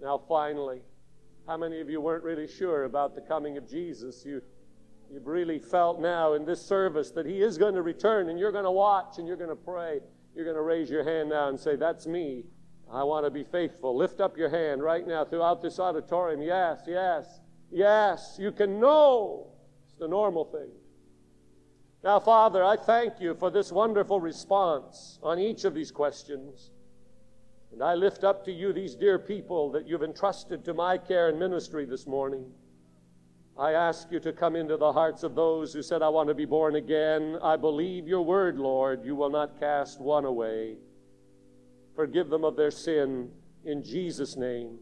Now, 0.00 0.22
finally, 0.28 0.82
how 1.46 1.56
many 1.56 1.80
of 1.80 1.90
you 1.90 2.00
weren't 2.00 2.24
really 2.24 2.46
sure 2.46 2.84
about 2.84 3.14
the 3.14 3.20
coming 3.20 3.56
of 3.56 3.68
Jesus? 3.68 4.24
You, 4.24 4.40
you've 5.10 5.26
really 5.26 5.58
felt 5.58 6.00
now 6.00 6.34
in 6.34 6.44
this 6.44 6.64
service 6.64 7.10
that 7.12 7.26
He 7.26 7.40
is 7.40 7.58
going 7.58 7.74
to 7.74 7.82
return, 7.82 8.28
and 8.28 8.38
you're 8.38 8.52
going 8.52 8.64
to 8.64 8.70
watch 8.70 9.18
and 9.18 9.26
you're 9.26 9.36
going 9.36 9.50
to 9.50 9.56
pray. 9.56 10.00
You're 10.34 10.44
going 10.44 10.56
to 10.56 10.62
raise 10.62 10.90
your 10.90 11.04
hand 11.04 11.30
now 11.30 11.48
and 11.48 11.58
say, 11.58 11.76
That's 11.76 12.06
me. 12.06 12.44
I 12.92 13.02
want 13.02 13.26
to 13.26 13.30
be 13.30 13.42
faithful. 13.42 13.96
Lift 13.96 14.20
up 14.20 14.36
your 14.36 14.48
hand 14.48 14.82
right 14.82 15.06
now 15.06 15.24
throughout 15.24 15.60
this 15.60 15.80
auditorium. 15.80 16.40
Yes, 16.40 16.82
yes, 16.86 17.40
yes. 17.70 18.36
You 18.38 18.52
can 18.52 18.78
know. 18.78 19.48
It's 19.84 19.94
the 19.98 20.06
normal 20.06 20.44
thing. 20.44 20.70
Now, 22.06 22.20
Father, 22.20 22.62
I 22.62 22.76
thank 22.76 23.20
you 23.20 23.34
for 23.34 23.50
this 23.50 23.72
wonderful 23.72 24.20
response 24.20 25.18
on 25.24 25.40
each 25.40 25.64
of 25.64 25.74
these 25.74 25.90
questions. 25.90 26.70
And 27.72 27.82
I 27.82 27.94
lift 27.94 28.22
up 28.22 28.44
to 28.44 28.52
you 28.52 28.72
these 28.72 28.94
dear 28.94 29.18
people 29.18 29.72
that 29.72 29.88
you've 29.88 30.04
entrusted 30.04 30.64
to 30.66 30.72
my 30.72 30.98
care 30.98 31.30
and 31.30 31.36
ministry 31.36 31.84
this 31.84 32.06
morning. 32.06 32.44
I 33.58 33.72
ask 33.72 34.06
you 34.12 34.20
to 34.20 34.32
come 34.32 34.54
into 34.54 34.76
the 34.76 34.92
hearts 34.92 35.24
of 35.24 35.34
those 35.34 35.72
who 35.72 35.82
said, 35.82 36.00
I 36.00 36.08
want 36.08 36.28
to 36.28 36.34
be 36.34 36.44
born 36.44 36.76
again. 36.76 37.40
I 37.42 37.56
believe 37.56 38.06
your 38.06 38.22
word, 38.22 38.56
Lord. 38.56 39.04
You 39.04 39.16
will 39.16 39.30
not 39.30 39.58
cast 39.58 40.00
one 40.00 40.26
away. 40.26 40.76
Forgive 41.96 42.30
them 42.30 42.44
of 42.44 42.54
their 42.54 42.70
sin 42.70 43.32
in 43.64 43.82
Jesus' 43.82 44.36
name. 44.36 44.78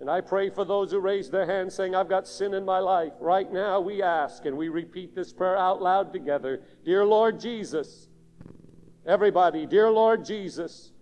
And 0.00 0.08
I 0.08 0.20
pray 0.20 0.48
for 0.48 0.64
those 0.64 0.92
who 0.92 1.00
raise 1.00 1.28
their 1.28 1.46
hands 1.46 1.74
saying, 1.74 1.94
I've 1.94 2.08
got 2.08 2.28
sin 2.28 2.54
in 2.54 2.64
my 2.64 2.78
life. 2.78 3.12
Right 3.18 3.52
now, 3.52 3.80
we 3.80 4.00
ask 4.00 4.44
and 4.44 4.56
we 4.56 4.68
repeat 4.68 5.14
this 5.14 5.32
prayer 5.32 5.56
out 5.56 5.82
loud 5.82 6.12
together 6.12 6.62
Dear 6.84 7.04
Lord 7.04 7.40
Jesus, 7.40 8.08
everybody, 9.04 9.66
dear 9.66 9.90
Lord 9.90 10.24
Jesus, 10.24 10.92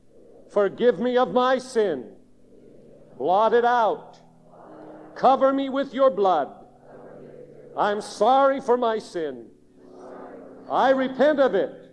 forgive 0.51 0.99
me 0.99 1.19
of 1.19 1.33
my 1.33 1.59
sin, 1.59 2.11
blot 3.19 3.53
it 3.53 3.65
out, 3.67 4.19
cover 5.15 5.53
me 5.53 5.69
with 5.69 5.93
your 5.93 6.11
blood. 6.11 6.53
I'm 7.77 8.01
sorry 8.01 8.61
for 8.61 8.79
my 8.79 8.99
sin. 8.99 9.49
I 10.71 10.91
repent 10.91 11.39
of 11.39 11.55
it, 11.55 11.93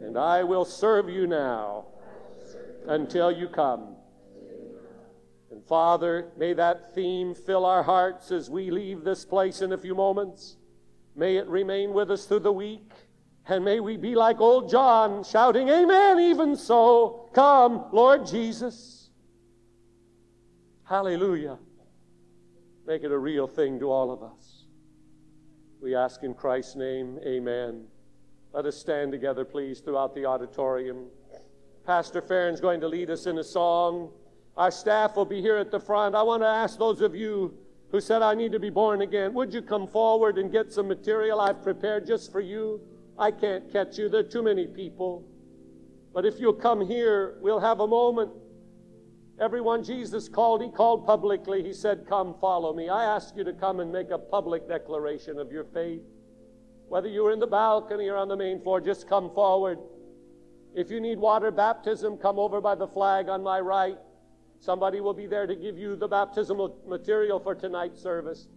and 0.00 0.16
I 0.16 0.44
will 0.44 0.64
serve 0.64 1.08
you 1.08 1.26
now 1.26 1.86
until 2.86 3.32
you 3.32 3.48
come. 3.48 3.97
And 5.50 5.64
Father, 5.64 6.30
may 6.36 6.52
that 6.52 6.94
theme 6.94 7.34
fill 7.34 7.64
our 7.64 7.82
hearts 7.82 8.30
as 8.30 8.50
we 8.50 8.70
leave 8.70 9.02
this 9.02 9.24
place 9.24 9.62
in 9.62 9.72
a 9.72 9.78
few 9.78 9.94
moments. 9.94 10.56
May 11.16 11.36
it 11.36 11.46
remain 11.46 11.92
with 11.92 12.10
us 12.10 12.26
through 12.26 12.40
the 12.40 12.52
week. 12.52 12.92
And 13.46 13.64
may 13.64 13.80
we 13.80 13.96
be 13.96 14.14
like 14.14 14.40
old 14.40 14.70
John 14.70 15.24
shouting, 15.24 15.70
Amen, 15.70 16.20
even 16.20 16.54
so. 16.54 17.30
Come, 17.32 17.86
Lord 17.92 18.26
Jesus. 18.26 19.08
Hallelujah. 20.84 21.58
Make 22.86 23.04
it 23.04 23.10
a 23.10 23.18
real 23.18 23.46
thing 23.46 23.78
to 23.80 23.90
all 23.90 24.10
of 24.10 24.22
us. 24.22 24.64
We 25.80 25.94
ask 25.94 26.22
in 26.22 26.34
Christ's 26.34 26.76
name, 26.76 27.18
Amen. 27.26 27.86
Let 28.52 28.66
us 28.66 28.76
stand 28.76 29.12
together, 29.12 29.44
please, 29.44 29.80
throughout 29.80 30.14
the 30.14 30.26
auditorium. 30.26 31.06
Pastor 31.84 32.20
Farron's 32.20 32.60
going 32.60 32.80
to 32.80 32.88
lead 32.88 33.10
us 33.10 33.26
in 33.26 33.38
a 33.38 33.44
song. 33.44 34.10
Our 34.58 34.72
staff 34.72 35.14
will 35.14 35.24
be 35.24 35.40
here 35.40 35.56
at 35.56 35.70
the 35.70 35.78
front. 35.78 36.16
I 36.16 36.22
want 36.22 36.42
to 36.42 36.48
ask 36.48 36.78
those 36.78 37.00
of 37.00 37.14
you 37.14 37.56
who 37.92 38.00
said, 38.00 38.22
I 38.22 38.34
need 38.34 38.50
to 38.52 38.58
be 38.58 38.70
born 38.70 39.02
again, 39.02 39.32
would 39.34 39.54
you 39.54 39.62
come 39.62 39.86
forward 39.86 40.36
and 40.36 40.50
get 40.50 40.72
some 40.72 40.88
material 40.88 41.40
I've 41.40 41.62
prepared 41.62 42.08
just 42.08 42.32
for 42.32 42.40
you? 42.40 42.80
I 43.16 43.30
can't 43.30 43.72
catch 43.72 43.98
you. 43.98 44.08
There 44.08 44.20
are 44.20 44.24
too 44.24 44.42
many 44.42 44.66
people. 44.66 45.24
But 46.12 46.26
if 46.26 46.40
you'll 46.40 46.52
come 46.54 46.84
here, 46.84 47.38
we'll 47.40 47.60
have 47.60 47.78
a 47.78 47.86
moment. 47.86 48.32
Everyone 49.40 49.84
Jesus 49.84 50.28
called, 50.28 50.60
he 50.60 50.70
called 50.70 51.06
publicly. 51.06 51.62
He 51.62 51.72
said, 51.72 52.04
Come, 52.08 52.34
follow 52.40 52.74
me. 52.74 52.88
I 52.88 53.04
ask 53.04 53.36
you 53.36 53.44
to 53.44 53.52
come 53.52 53.78
and 53.78 53.92
make 53.92 54.10
a 54.10 54.18
public 54.18 54.66
declaration 54.66 55.38
of 55.38 55.52
your 55.52 55.64
faith. 55.64 56.02
Whether 56.88 57.08
you're 57.08 57.32
in 57.32 57.38
the 57.38 57.46
balcony 57.46 58.08
or 58.08 58.16
on 58.16 58.26
the 58.26 58.36
main 58.36 58.60
floor, 58.60 58.80
just 58.80 59.08
come 59.08 59.32
forward. 59.32 59.78
If 60.74 60.90
you 60.90 61.00
need 61.00 61.18
water 61.18 61.52
baptism, 61.52 62.16
come 62.16 62.40
over 62.40 62.60
by 62.60 62.74
the 62.74 62.88
flag 62.88 63.28
on 63.28 63.44
my 63.44 63.60
right. 63.60 63.98
Somebody 64.60 65.00
will 65.00 65.14
be 65.14 65.26
there 65.26 65.46
to 65.46 65.54
give 65.54 65.78
you 65.78 65.96
the 65.96 66.08
baptismal 66.08 66.76
material 66.86 67.38
for 67.38 67.54
tonight's 67.54 68.02
service. 68.02 68.48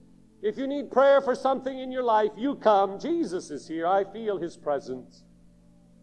If 0.42 0.58
you 0.58 0.66
need 0.66 0.92
prayer 0.92 1.22
for 1.22 1.36
something 1.36 1.78
in 1.78 1.92
your 1.92 2.04
life, 2.04 2.32
you 2.36 2.56
come. 2.56 3.00
Jesus 3.00 3.52
is 3.52 3.68
here. 3.68 3.86
I 3.86 4.04
feel 4.04 4.40
his 4.40 4.58
presence. 4.58 5.24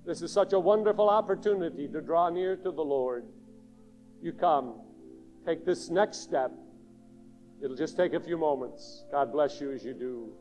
This 0.06 0.22
is 0.22 0.32
such 0.32 0.52
a 0.52 0.60
wonderful 0.60 1.10
opportunity 1.10 1.88
to 1.88 2.00
draw 2.00 2.28
near 2.28 2.56
to 2.56 2.70
the 2.70 2.84
Lord. 2.84 3.26
You 4.22 4.32
come. 4.32 4.80
Take 5.44 5.64
this 5.64 5.90
next 5.90 6.18
step 6.18 6.52
It'll 7.60 7.76
just 7.76 7.96
take 7.96 8.12
a 8.12 8.20
few 8.20 8.38
moments. 8.38 9.04
God 9.10 9.32
bless 9.32 9.60
you 9.60 9.72
as 9.72 9.84
you 9.84 9.92
do. 9.92 10.32